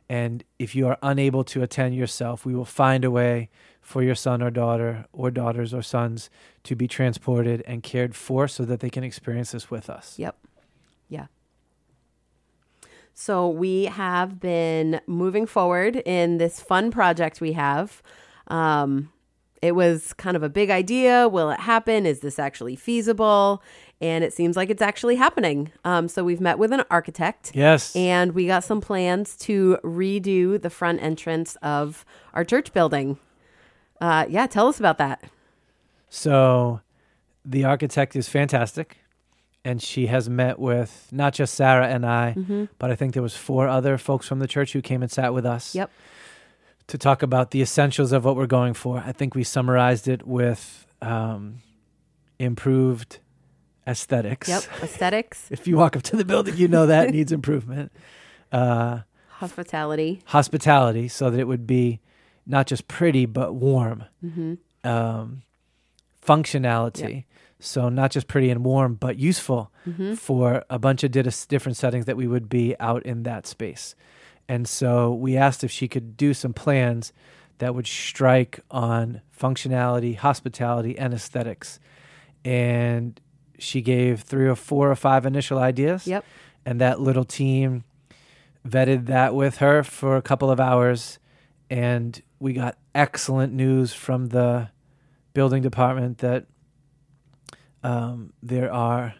And 0.07 0.43
if 0.59 0.75
you 0.75 0.87
are 0.87 0.97
unable 1.01 1.43
to 1.45 1.63
attend 1.63 1.95
yourself, 1.95 2.45
we 2.45 2.53
will 2.53 2.65
find 2.65 3.03
a 3.03 3.11
way 3.11 3.49
for 3.81 4.03
your 4.03 4.15
son 4.15 4.41
or 4.41 4.51
daughter, 4.51 5.05
or 5.13 5.31
daughters 5.31 5.73
or 5.73 5.81
sons, 5.81 6.29
to 6.63 6.75
be 6.75 6.87
transported 6.87 7.63
and 7.67 7.83
cared 7.83 8.15
for 8.15 8.47
so 8.47 8.65
that 8.65 8.79
they 8.79 8.89
can 8.89 9.03
experience 9.03 9.51
this 9.51 9.69
with 9.69 9.89
us. 9.89 10.17
Yep. 10.17 10.37
Yeah. 11.09 11.27
So 13.13 13.47
we 13.47 13.85
have 13.85 14.39
been 14.39 15.01
moving 15.07 15.45
forward 15.45 15.97
in 16.05 16.37
this 16.37 16.59
fun 16.59 16.91
project 16.91 17.41
we 17.41 17.53
have. 17.53 18.01
Um, 18.47 19.11
it 19.61 19.73
was 19.73 20.13
kind 20.13 20.35
of 20.35 20.43
a 20.43 20.49
big 20.49 20.69
idea. 20.69 21.27
Will 21.27 21.49
it 21.49 21.59
happen? 21.59 22.05
Is 22.05 22.19
this 22.19 22.37
actually 22.37 22.75
feasible? 22.75 23.63
And 24.01 24.23
it 24.23 24.33
seems 24.33 24.57
like 24.57 24.69
it's 24.69 24.81
actually 24.81 25.15
happening. 25.15 25.71
Um, 25.85 26.07
so 26.09 26.23
we've 26.23 26.41
met 26.41 26.59
with 26.59 26.73
an 26.73 26.83
architect. 26.91 27.51
Yes. 27.55 27.95
And 27.95 28.33
we 28.33 28.45
got 28.45 28.63
some 28.63 28.81
plans 28.81 29.37
to 29.37 29.77
redo 29.83 30.61
the 30.61 30.69
front 30.69 31.01
entrance 31.01 31.55
of 31.61 32.03
our 32.33 32.43
church 32.43 32.73
building. 32.73 33.17
Uh, 34.01 34.25
yeah, 34.27 34.47
tell 34.47 34.67
us 34.67 34.79
about 34.79 34.97
that. 34.97 35.23
So 36.09 36.81
the 37.45 37.63
architect 37.63 38.15
is 38.15 38.27
fantastic. 38.27 38.97
And 39.63 39.81
she 39.81 40.07
has 40.07 40.29
met 40.29 40.59
with 40.59 41.07
not 41.11 41.33
just 41.33 41.55
Sara 41.55 41.87
and 41.87 42.05
I, 42.05 42.33
Mm-hmm. 42.37 42.65
but 42.77 42.91
I 42.91 42.95
think 42.95 43.13
there 43.13 43.23
was 43.23 43.35
four 43.35 43.67
other 43.67 43.97
folks 43.97 44.27
from 44.27 44.39
the 44.39 44.47
church 44.47 44.73
who 44.73 44.81
came 44.81 45.01
and 45.01 45.11
sat 45.11 45.33
with 45.33 45.45
us. 45.45 45.73
Yep. 45.73 45.89
To 46.89 46.97
talk 46.99 47.23
about 47.23 47.49
the 47.49 47.61
essentials 47.63 48.11
of 48.11 48.25
what 48.25 48.35
we're 48.35 48.45
going 48.45 48.75
for. 48.75 49.01
I 49.03 49.11
think 49.11 49.33
we 49.33 49.43
summarized 49.43 50.07
it 50.07 50.27
with 50.27 50.85
um, 51.01 51.61
improved 52.37 53.17
aesthetics. 53.87 54.47
Yep. 54.47 54.63
Aesthetics, 54.83 55.47
If 55.51 55.67
you 55.67 55.77
walk 55.77 55.95
up 55.95 56.03
to 56.03 56.15
the 56.15 56.25
building, 56.25 56.57
you 56.57 56.67
know 56.67 56.85
that 56.87 57.09
needs 57.11 57.31
improvement. 57.31 57.91
Uh, 58.51 58.99
hospitality. 59.29 60.21
hospitality, 60.25 61.07
so 61.07 61.29
that 61.29 61.39
it 61.39 61.47
would 61.47 61.67
be 61.67 61.99
not 62.45 62.67
just 62.67 62.87
pretty 62.87 63.25
but 63.25 63.53
warm. 63.55 64.03
Mm-hmm. 64.23 64.53
Um, 64.87 65.41
functionality, 66.25 67.25
so 67.59 67.89
not 67.89 68.11
just 68.11 68.27
pretty 68.27 68.49
and 68.49 68.63
warm 68.63 68.95
but 68.95 69.17
useful 69.17 69.71
Mm-hmm. 69.87 70.15
for 70.15 70.63
a 70.67 70.79
bunch 70.79 71.03
of 71.03 71.11
different 71.11 71.77
settings 71.77 72.05
that 72.05 72.17
we 72.17 72.25
would 72.27 72.49
be 72.49 72.75
out 72.79 73.03
in 73.05 73.21
that 73.21 73.45
space. 73.45 73.93
And 74.49 74.67
so 74.67 75.13
we 75.13 75.37
asked 75.37 75.63
if 75.63 75.69
she 75.69 75.87
could 75.87 76.17
do 76.17 76.33
some 76.33 76.53
plans 76.53 77.13
that 77.59 77.75
would 77.75 77.85
strike 77.85 78.61
on 78.71 79.21
functionality, 79.39 80.17
hospitality, 80.17 80.97
and 80.97 81.13
aesthetics. 81.13 81.79
And 82.43 83.19
she 83.59 83.81
gave 83.81 84.21
three 84.21 84.47
or 84.47 84.55
four 84.55 84.89
or 84.91 84.95
five 84.95 85.25
initial 85.25 85.57
ideas. 85.59 86.07
Yep. 86.07 86.25
And 86.65 86.81
that 86.81 86.99
little 86.99 87.25
team 87.25 87.83
vetted 88.67 89.05
that 89.05 89.35
with 89.35 89.57
her 89.57 89.83
for 89.83 90.15
a 90.17 90.21
couple 90.21 90.49
of 90.49 90.59
hours. 90.59 91.19
And 91.69 92.21
we 92.39 92.53
got 92.53 92.77
excellent 92.93 93.53
news 93.53 93.93
from 93.93 94.27
the 94.27 94.69
building 95.33 95.61
department 95.61 96.19
that 96.19 96.45
um, 97.83 98.33
there 98.41 98.71
are 98.71 99.13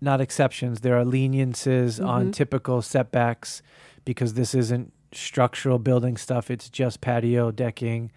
not 0.00 0.20
exceptions, 0.20 0.80
there 0.80 0.96
are 0.96 1.04
leniences 1.04 1.98
on 1.98 2.28
Mhm. 2.28 2.32
typical 2.32 2.82
setbacks 2.82 3.62
because 4.04 4.34
this 4.34 4.54
isn't 4.54 4.92
structural 5.12 5.78
building 5.78 6.16
stuff, 6.16 6.50
it's 6.50 6.68
just 6.68 7.00
patio, 7.00 7.50
decking, 7.50 8.12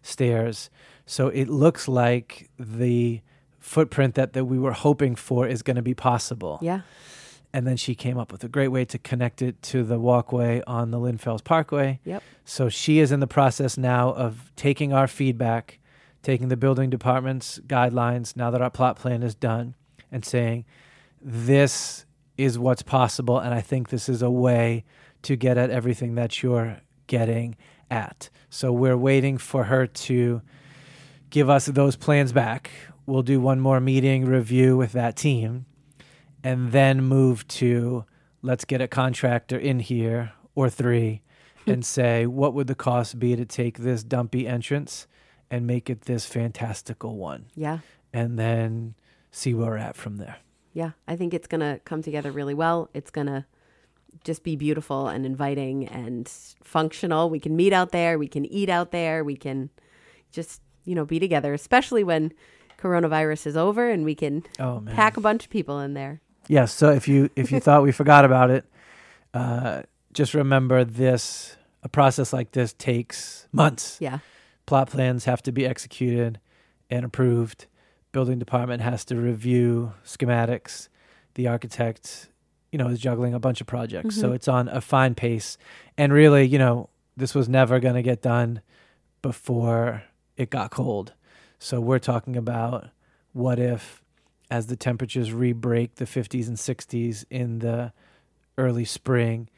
stairs. 0.00 0.70
So 1.04 1.28
it 1.28 1.48
looks 1.48 1.88
like 1.88 2.48
the 2.58 3.20
footprint 3.66 4.14
that, 4.14 4.32
that 4.32 4.44
we 4.44 4.58
were 4.58 4.72
hoping 4.72 5.16
for 5.16 5.46
is 5.46 5.62
going 5.62 5.76
to 5.76 5.82
be 5.82 5.92
possible. 5.92 6.58
Yeah. 6.62 6.82
And 7.52 7.66
then 7.66 7.76
she 7.76 7.94
came 7.94 8.16
up 8.16 8.30
with 8.30 8.44
a 8.44 8.48
great 8.48 8.68
way 8.68 8.84
to 8.84 8.98
connect 8.98 9.42
it 9.42 9.60
to 9.62 9.82
the 9.82 9.98
walkway 9.98 10.62
on 10.66 10.92
the 10.92 10.98
Lynn 10.98 11.18
Fells 11.18 11.42
Parkway. 11.42 11.98
Yep. 12.04 12.22
So 12.44 12.68
she 12.68 13.00
is 13.00 13.10
in 13.10 13.20
the 13.20 13.26
process 13.26 13.76
now 13.76 14.12
of 14.12 14.52
taking 14.54 14.92
our 14.92 15.08
feedback, 15.08 15.80
taking 16.22 16.48
the 16.48 16.56
building 16.56 16.90
department's 16.90 17.58
guidelines 17.66 18.36
now 18.36 18.50
that 18.50 18.62
our 18.62 18.70
plot 18.70 18.96
plan 18.96 19.22
is 19.22 19.34
done, 19.34 19.74
and 20.12 20.24
saying, 20.24 20.64
this 21.20 22.06
is 22.38 22.58
what's 22.58 22.82
possible. 22.82 23.38
And 23.38 23.52
I 23.52 23.62
think 23.62 23.88
this 23.88 24.08
is 24.08 24.22
a 24.22 24.30
way 24.30 24.84
to 25.22 25.34
get 25.34 25.58
at 25.58 25.70
everything 25.70 26.14
that 26.14 26.42
you're 26.42 26.78
getting 27.08 27.56
at. 27.90 28.30
So 28.48 28.72
we're 28.72 28.96
waiting 28.98 29.38
for 29.38 29.64
her 29.64 29.86
to 29.86 30.40
give 31.30 31.50
us 31.50 31.66
those 31.66 31.96
plans 31.96 32.32
back. 32.32 32.70
We'll 33.06 33.22
do 33.22 33.40
one 33.40 33.60
more 33.60 33.80
meeting 33.80 34.24
review 34.24 34.76
with 34.76 34.92
that 34.92 35.16
team 35.16 35.66
and 36.42 36.72
then 36.72 37.02
move 37.02 37.46
to 37.48 38.04
let's 38.42 38.64
get 38.64 38.80
a 38.80 38.88
contractor 38.88 39.58
in 39.58 39.80
here 39.80 40.32
or 40.54 40.68
three 40.68 41.22
and 41.66 41.84
say, 41.84 42.26
what 42.26 42.54
would 42.54 42.66
the 42.66 42.74
cost 42.74 43.18
be 43.18 43.34
to 43.36 43.44
take 43.44 43.78
this 43.78 44.02
dumpy 44.02 44.46
entrance 44.46 45.06
and 45.50 45.66
make 45.66 45.88
it 45.88 46.02
this 46.02 46.26
fantastical 46.26 47.16
one? 47.16 47.46
Yeah. 47.54 47.78
And 48.12 48.38
then 48.38 48.94
see 49.30 49.54
where 49.54 49.70
we're 49.70 49.76
at 49.76 49.96
from 49.96 50.16
there. 50.16 50.36
Yeah. 50.72 50.92
I 51.06 51.16
think 51.16 51.34
it's 51.34 51.46
going 51.46 51.60
to 51.60 51.80
come 51.84 52.02
together 52.02 52.30
really 52.30 52.54
well. 52.54 52.90
It's 52.94 53.10
going 53.10 53.26
to 53.26 53.44
just 54.24 54.42
be 54.42 54.56
beautiful 54.56 55.08
and 55.08 55.26
inviting 55.26 55.86
and 55.88 56.28
functional. 56.62 57.30
We 57.30 57.40
can 57.40 57.56
meet 57.56 57.72
out 57.72 57.92
there, 57.92 58.18
we 58.18 58.28
can 58.28 58.46
eat 58.46 58.68
out 58.68 58.90
there, 58.90 59.22
we 59.22 59.36
can 59.36 59.70
just, 60.32 60.62
you 60.84 60.94
know, 60.94 61.04
be 61.04 61.18
together, 61.18 61.54
especially 61.54 62.02
when 62.04 62.32
coronavirus 62.78 63.46
is 63.46 63.56
over 63.56 63.88
and 63.90 64.04
we 64.04 64.14
can 64.14 64.42
Oh 64.58 64.82
pack 64.86 65.16
a 65.16 65.20
bunch 65.20 65.44
of 65.44 65.50
people 65.50 65.80
in 65.80 65.94
there. 65.94 66.20
Yes. 66.48 66.72
So 66.72 66.90
if 66.90 67.08
you 67.08 67.30
if 67.36 67.50
you 67.50 67.60
thought 67.66 67.82
we 67.82 67.92
forgot 67.92 68.24
about 68.24 68.50
it, 68.50 68.64
uh, 69.34 69.82
just 70.12 70.34
remember 70.34 70.84
this: 70.84 71.56
a 71.82 71.88
process 71.88 72.32
like 72.32 72.52
this 72.52 72.72
takes 72.72 73.48
months. 73.52 73.98
Yeah. 74.00 74.18
Plot 74.66 74.90
plans 74.90 75.24
have 75.26 75.42
to 75.42 75.52
be 75.52 75.64
executed 75.66 76.40
and 76.90 77.04
approved. 77.04 77.66
Building 78.12 78.38
department 78.38 78.82
has 78.82 79.04
to 79.06 79.16
review 79.16 79.92
schematics. 80.04 80.88
The 81.34 81.48
architect, 81.48 82.28
you 82.72 82.78
know, 82.78 82.88
is 82.88 82.98
juggling 82.98 83.34
a 83.34 83.38
bunch 83.38 83.60
of 83.60 83.66
projects, 83.66 84.16
so 84.18 84.30
Mhm. 84.30 84.34
it's 84.36 84.48
on 84.48 84.68
a 84.68 84.80
fine 84.80 85.14
pace. 85.14 85.58
And 85.98 86.12
really, 86.12 86.44
you 86.46 86.58
know, 86.58 86.88
this 87.16 87.34
was 87.34 87.48
never 87.48 87.78
going 87.78 87.94
to 87.94 88.02
get 88.02 88.22
done 88.22 88.60
before 89.22 90.02
it 90.36 90.50
got 90.50 90.70
cold. 90.70 91.12
So 91.58 91.80
we're 91.80 91.98
talking 91.98 92.36
about 92.36 92.88
what 93.32 93.58
if, 93.58 94.02
as 94.50 94.66
the 94.66 94.76
temperatures 94.76 95.32
re-break 95.32 95.96
the 95.96 96.04
50s 96.04 96.46
and 96.48 96.56
60s 96.56 97.24
in 97.30 97.58
the 97.60 97.92
early 98.58 98.84
spring, 98.84 99.48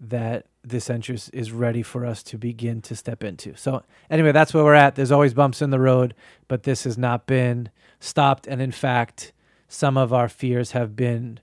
that 0.00 0.46
this 0.62 0.88
entrance 0.90 1.28
is 1.30 1.50
ready 1.50 1.82
for 1.82 2.04
us 2.06 2.22
to 2.22 2.38
begin 2.38 2.80
to 2.82 2.94
step 2.94 3.24
into. 3.24 3.56
So 3.56 3.82
anyway, 4.10 4.32
that's 4.32 4.54
where 4.54 4.62
we're 4.64 4.74
at. 4.74 4.94
There's 4.94 5.10
always 5.12 5.34
bumps 5.34 5.60
in 5.62 5.70
the 5.70 5.80
road, 5.80 6.14
but 6.46 6.62
this 6.62 6.84
has 6.84 6.96
not 6.98 7.26
been 7.26 7.70
stopped, 8.00 8.46
and 8.46 8.62
in 8.62 8.70
fact, 8.72 9.32
some 9.68 9.96
of 9.96 10.12
our 10.12 10.28
fears 10.28 10.70
have 10.72 10.94
been 10.94 11.40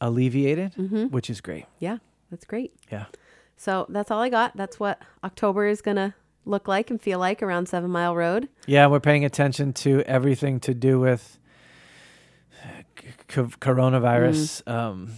alleviated, 0.00 0.74
Mm-hmm. 0.74 1.04
which 1.06 1.30
is 1.30 1.40
great. 1.40 1.66
Yeah, 1.78 1.98
that's 2.30 2.44
great. 2.44 2.74
Yeah. 2.90 3.06
So 3.56 3.86
that's 3.88 4.10
all 4.10 4.20
I 4.20 4.28
got. 4.28 4.56
That's 4.56 4.78
what 4.80 5.00
October 5.24 5.66
is 5.66 5.80
going 5.80 5.96
to 5.96 6.14
look 6.46 6.68
like 6.68 6.90
and 6.90 7.00
feel 7.00 7.18
like 7.18 7.42
around 7.42 7.68
Seven 7.68 7.90
Mile 7.90 8.14
Road. 8.14 8.48
Yeah, 8.66 8.86
we're 8.86 9.00
paying 9.00 9.24
attention 9.24 9.72
to 9.74 10.02
everything 10.02 10.60
to 10.60 10.74
do 10.74 10.98
with 11.00 11.38
c- 13.28 13.40
coronavirus. 13.60 14.66
Um, 14.70 15.12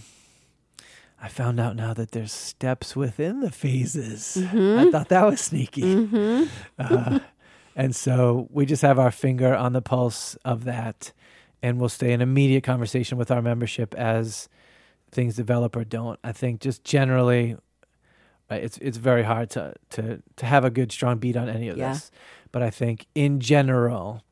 I 1.21 1.27
found 1.27 1.59
out 1.59 1.75
now 1.75 1.93
that 1.93 2.11
there's 2.11 2.31
steps 2.31 2.95
within 2.95 3.41
the 3.41 3.51
phases. 3.51 4.37
I 4.37 4.89
thought 4.89 5.09
that 5.09 5.25
was 5.25 5.41
sneaky. 5.41 5.81
Mm-hmm. 5.81 6.43
Uh, 6.77 7.19
and 7.75 7.95
so 7.95 8.47
we 8.51 8.65
just 8.65 8.81
have 8.81 8.97
our 8.97 9.11
finger 9.11 9.53
on 9.53 9.73
the 9.73 9.81
pulse 9.81 10.35
of 10.45 10.63
that, 10.63 11.11
and 11.61 11.79
we'll 11.79 11.89
stay 11.89 12.13
in 12.13 12.21
immediate 12.21 12.63
conversation 12.63 13.17
with 13.17 13.31
our 13.31 13.41
membership 13.41 13.93
as 13.95 14.47
things 15.11 15.35
develop 15.35 15.75
or 15.75 15.83
don't. 15.83 16.19
I 16.23 16.31
think 16.31 16.61
just 16.61 16.83
generally, 16.83 17.57
right, 18.49 18.63
it's 18.63 18.77
it's 18.79 18.97
very 18.97 19.23
hard 19.23 19.49
to 19.51 19.73
to 19.91 20.21
to 20.37 20.45
have 20.45 20.63
a 20.65 20.69
good 20.69 20.91
strong 20.91 21.17
beat 21.17 21.35
on 21.37 21.49
any 21.49 21.69
of 21.69 21.77
Yeah. 21.77 21.93
this, 21.93 22.11
but 22.51 22.61
I 22.61 22.69
think 22.69 23.05
in 23.15 23.39
general, 23.39 24.23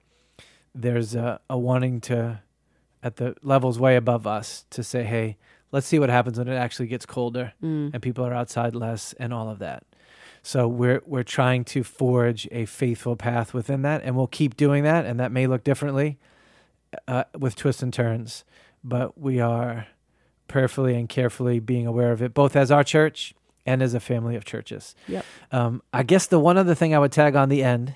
there's 0.75 1.15
a, 1.15 1.39
a 1.49 1.58
wanting 1.58 2.01
to 2.01 2.41
at 3.03 3.17
the 3.17 3.36
levels 3.41 3.80
way 3.80 3.95
above 3.95 4.25
us 4.27 4.65
to 4.71 4.84
say, 4.84 5.03
hey, 5.03 5.38
let's 5.71 5.86
see 5.88 5.99
what 5.99 6.10
happens 6.10 6.38
when 6.38 6.47
it 6.47 6.56
actually 6.56 6.88
gets 6.88 7.06
colder 7.06 7.53
Mm. 7.63 7.91
and 7.93 8.01
people 8.01 8.25
are 8.25 8.34
outside 8.34 8.75
less 8.75 9.13
and 9.19 9.34
all 9.34 9.49
of 9.49 9.60
that. 9.60 9.84
So 10.43 10.67
we're 10.67 11.01
we're 11.06 11.23
trying 11.23 11.63
to 11.65 11.84
forge 11.84 12.47
a 12.51 12.65
faithful 12.65 13.15
path 13.15 13.53
within 13.53 13.82
that, 13.84 14.01
and 14.03 14.15
we'll 14.15 14.27
keep 14.27 14.56
doing 14.58 14.84
that. 14.84 15.06
And 15.06 15.19
that 15.19 15.32
may 15.32 15.45
look 15.47 15.63
differently 15.63 16.17
uh, 17.08 17.25
with 17.38 17.56
twists 17.56 17.84
and 17.84 17.93
turns, 17.93 18.45
but 18.84 19.17
we 19.17 19.39
are 19.41 19.88
prayerfully 20.47 20.95
and 20.95 21.10
carefully 21.10 21.60
being 21.60 21.86
aware 21.86 22.13
of 22.13 22.21
it, 22.21 22.34
both 22.34 22.56
as 22.56 22.71
our 22.71 22.84
church 22.84 23.34
and 23.67 23.84
as 23.84 23.93
a 23.93 23.99
family 23.99 24.36
of 24.36 24.45
churches. 24.45 24.95
Yep. 25.08 25.25
Um, 25.51 25.82
I 25.93 26.01
guess 26.03 26.25
the 26.25 26.39
one 26.39 26.58
other 26.58 26.73
thing 26.73 26.95
I 26.95 26.99
would 26.99 27.12
tag 27.12 27.36
on 27.36 27.49
the 27.49 27.63
end 27.63 27.93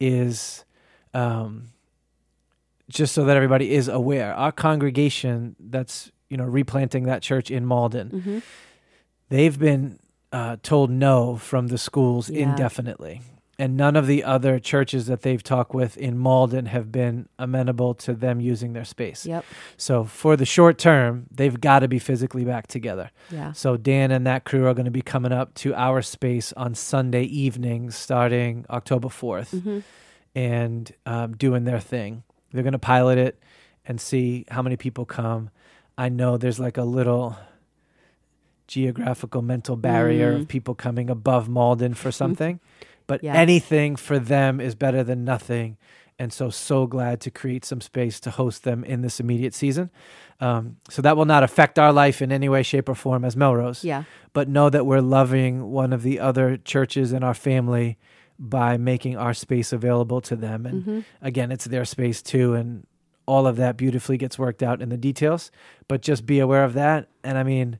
is. 0.00 0.64
Um, 1.14 1.68
just 2.88 3.14
so 3.14 3.24
that 3.24 3.36
everybody 3.36 3.72
is 3.72 3.88
aware, 3.88 4.32
our 4.34 4.52
congregation 4.52 5.56
that's 5.58 6.12
you 6.28 6.36
know 6.36 6.44
replanting 6.44 7.04
that 7.04 7.20
church 7.20 7.50
in 7.50 7.64
Malden, 7.66 8.10
Mm-hmm. 8.10 8.38
they've 9.28 9.58
been 9.58 9.98
uh, 10.30 10.56
told 10.62 10.90
no 10.90 11.36
from 11.36 11.66
the 11.66 11.78
schools 11.78 12.30
Yeah. 12.30 12.42
indefinitely. 12.50 13.22
And 13.58 13.74
none 13.74 13.96
of 13.96 14.06
the 14.06 14.22
other 14.22 14.58
churches 14.58 15.06
that 15.06 15.22
they've 15.22 15.42
talked 15.42 15.72
with 15.74 15.96
in 15.96 16.18
Malden 16.18 16.66
have 16.66 16.92
been 16.92 17.26
amenable 17.38 17.94
to 17.94 18.12
them 18.12 18.38
using 18.38 18.74
their 18.74 18.84
space. 18.84 19.24
Yep. 19.24 19.46
So 19.78 20.04
for 20.04 20.36
the 20.36 20.44
short 20.44 20.76
term, 20.76 21.24
they've 21.30 21.58
got 21.58 21.78
to 21.78 21.88
be 21.88 21.98
physically 21.98 22.44
back 22.44 22.66
together. 22.66 23.10
Yeah. 23.30 23.52
So 23.52 23.78
Dan 23.78 24.10
and 24.10 24.26
that 24.26 24.44
crew 24.44 24.66
are 24.66 24.74
going 24.74 24.84
to 24.84 24.90
be 24.90 25.00
coming 25.00 25.32
up 25.32 25.54
to 25.54 25.74
our 25.74 26.02
space 26.02 26.52
on 26.52 26.74
Sunday 26.74 27.22
evenings 27.22 27.96
starting 27.96 28.66
October 28.68 29.08
4th 29.08 29.54
Mm-hmm. 29.54 29.78
and 30.34 30.92
um, 31.06 31.34
doing 31.36 31.64
their 31.64 31.80
thing. 31.80 32.24
They're 32.52 32.62
going 32.62 32.72
to 32.72 32.78
pilot 32.78 33.16
it 33.16 33.38
and 33.86 33.98
see 33.98 34.44
how 34.50 34.60
many 34.60 34.76
people 34.76 35.06
come. 35.06 35.48
I 35.96 36.10
know 36.10 36.36
there's 36.36 36.60
like 36.60 36.76
a 36.76 36.82
little 36.84 37.36
geographical 38.66 39.42
mental 39.42 39.76
barrier 39.76 40.32
Mm. 40.34 40.40
of 40.42 40.48
people 40.48 40.74
coming 40.74 41.08
above 41.08 41.48
Malden 41.48 41.94
for 41.94 42.10
something, 42.10 42.58
but 43.06 43.22
Yeah. 43.22 43.34
anything 43.34 43.96
for 43.96 44.18
them 44.18 44.60
is 44.60 44.74
better 44.74 45.02
than 45.04 45.24
nothing. 45.24 45.76
And 46.18 46.32
so, 46.32 46.48
so 46.48 46.86
glad 46.86 47.20
to 47.22 47.30
create 47.30 47.64
some 47.64 47.80
space 47.82 48.18
to 48.20 48.30
host 48.30 48.64
them 48.64 48.82
in 48.84 49.02
this 49.02 49.20
immediate 49.20 49.52
season. 49.54 49.90
Um, 50.40 50.76
so 50.88 51.02
that 51.02 51.16
will 51.16 51.26
not 51.26 51.42
affect 51.42 51.78
our 51.78 51.92
life 51.92 52.22
in 52.22 52.32
any 52.32 52.48
way, 52.48 52.62
shape, 52.62 52.88
or 52.88 52.94
form 52.94 53.24
as 53.24 53.36
Melrose 53.36 53.84
Yeah. 53.84 54.04
but 54.32 54.48
know 54.48 54.70
that 54.70 54.86
we're 54.86 55.00
loving 55.02 55.70
one 55.70 55.92
of 55.92 56.02
the 56.02 56.18
other 56.20 56.56
churches 56.56 57.12
in 57.12 57.22
our 57.22 57.34
family 57.34 57.98
by 58.38 58.76
making 58.78 59.16
our 59.16 59.34
space 59.34 59.72
available 59.74 60.20
to 60.22 60.36
them. 60.36 60.64
And 60.66 60.82
Mm-hmm. 60.82 61.00
again, 61.22 61.52
it's 61.52 61.64
their 61.66 61.84
space 61.84 62.22
too, 62.22 62.54
and 62.54 62.86
all 63.26 63.46
of 63.46 63.56
that 63.56 63.76
beautifully 63.76 64.16
gets 64.16 64.38
worked 64.38 64.62
out 64.62 64.80
in 64.80 64.88
the 64.88 64.96
details. 64.96 65.50
But 65.88 66.00
just 66.00 66.24
be 66.26 66.38
aware 66.38 66.64
of 66.64 66.72
that, 66.74 67.08
and 67.24 67.36
I 67.38 67.42
mean, 67.42 67.78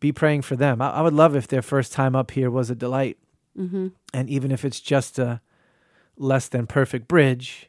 be 0.00 0.10
praying 0.12 0.42
for 0.42 0.56
them. 0.56 0.80
I, 0.82 0.90
I 0.90 1.00
would 1.02 1.12
love 1.14 1.36
if 1.36 1.46
their 1.48 1.62
first 1.62 1.92
time 1.92 2.16
up 2.16 2.30
here 2.32 2.50
was 2.50 2.70
a 2.70 2.74
delight, 2.74 3.16
Mm-hmm. 3.58 3.88
and 4.14 4.30
even 4.30 4.52
if 4.52 4.64
it's 4.64 4.80
just 4.80 5.18
a 5.18 5.40
less 6.16 6.48
than 6.48 6.66
perfect 6.66 7.08
bridge, 7.08 7.68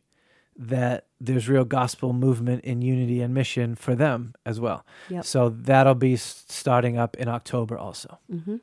that 0.56 1.08
there's 1.20 1.50
real 1.50 1.65
gospel 1.65 2.13
movement 2.13 2.63
in 2.63 2.82
unity 2.82 3.22
and 3.22 3.34
mission 3.34 3.76
for 3.76 3.96
them 3.96 4.34
as 4.46 4.60
well. 4.60 4.86
Yep. 5.10 5.26
So 5.26 5.50
that'll 5.50 5.96
be 5.96 6.15
starting 6.17 6.98
up 6.98 7.17
in 7.17 7.28
October 7.28 7.78
also. 7.78 8.20
Mm-hmm. 8.32 8.58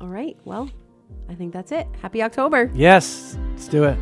All 0.00 0.08
right. 0.08 0.36
Well, 0.44 0.70
I 1.28 1.34
think 1.34 1.52
that's 1.52 1.72
it. 1.72 1.86
Happy 2.02 2.22
October. 2.22 2.70
Yes, 2.74 3.38
let's 3.50 3.68
do 3.68 3.84
it. 3.84 3.98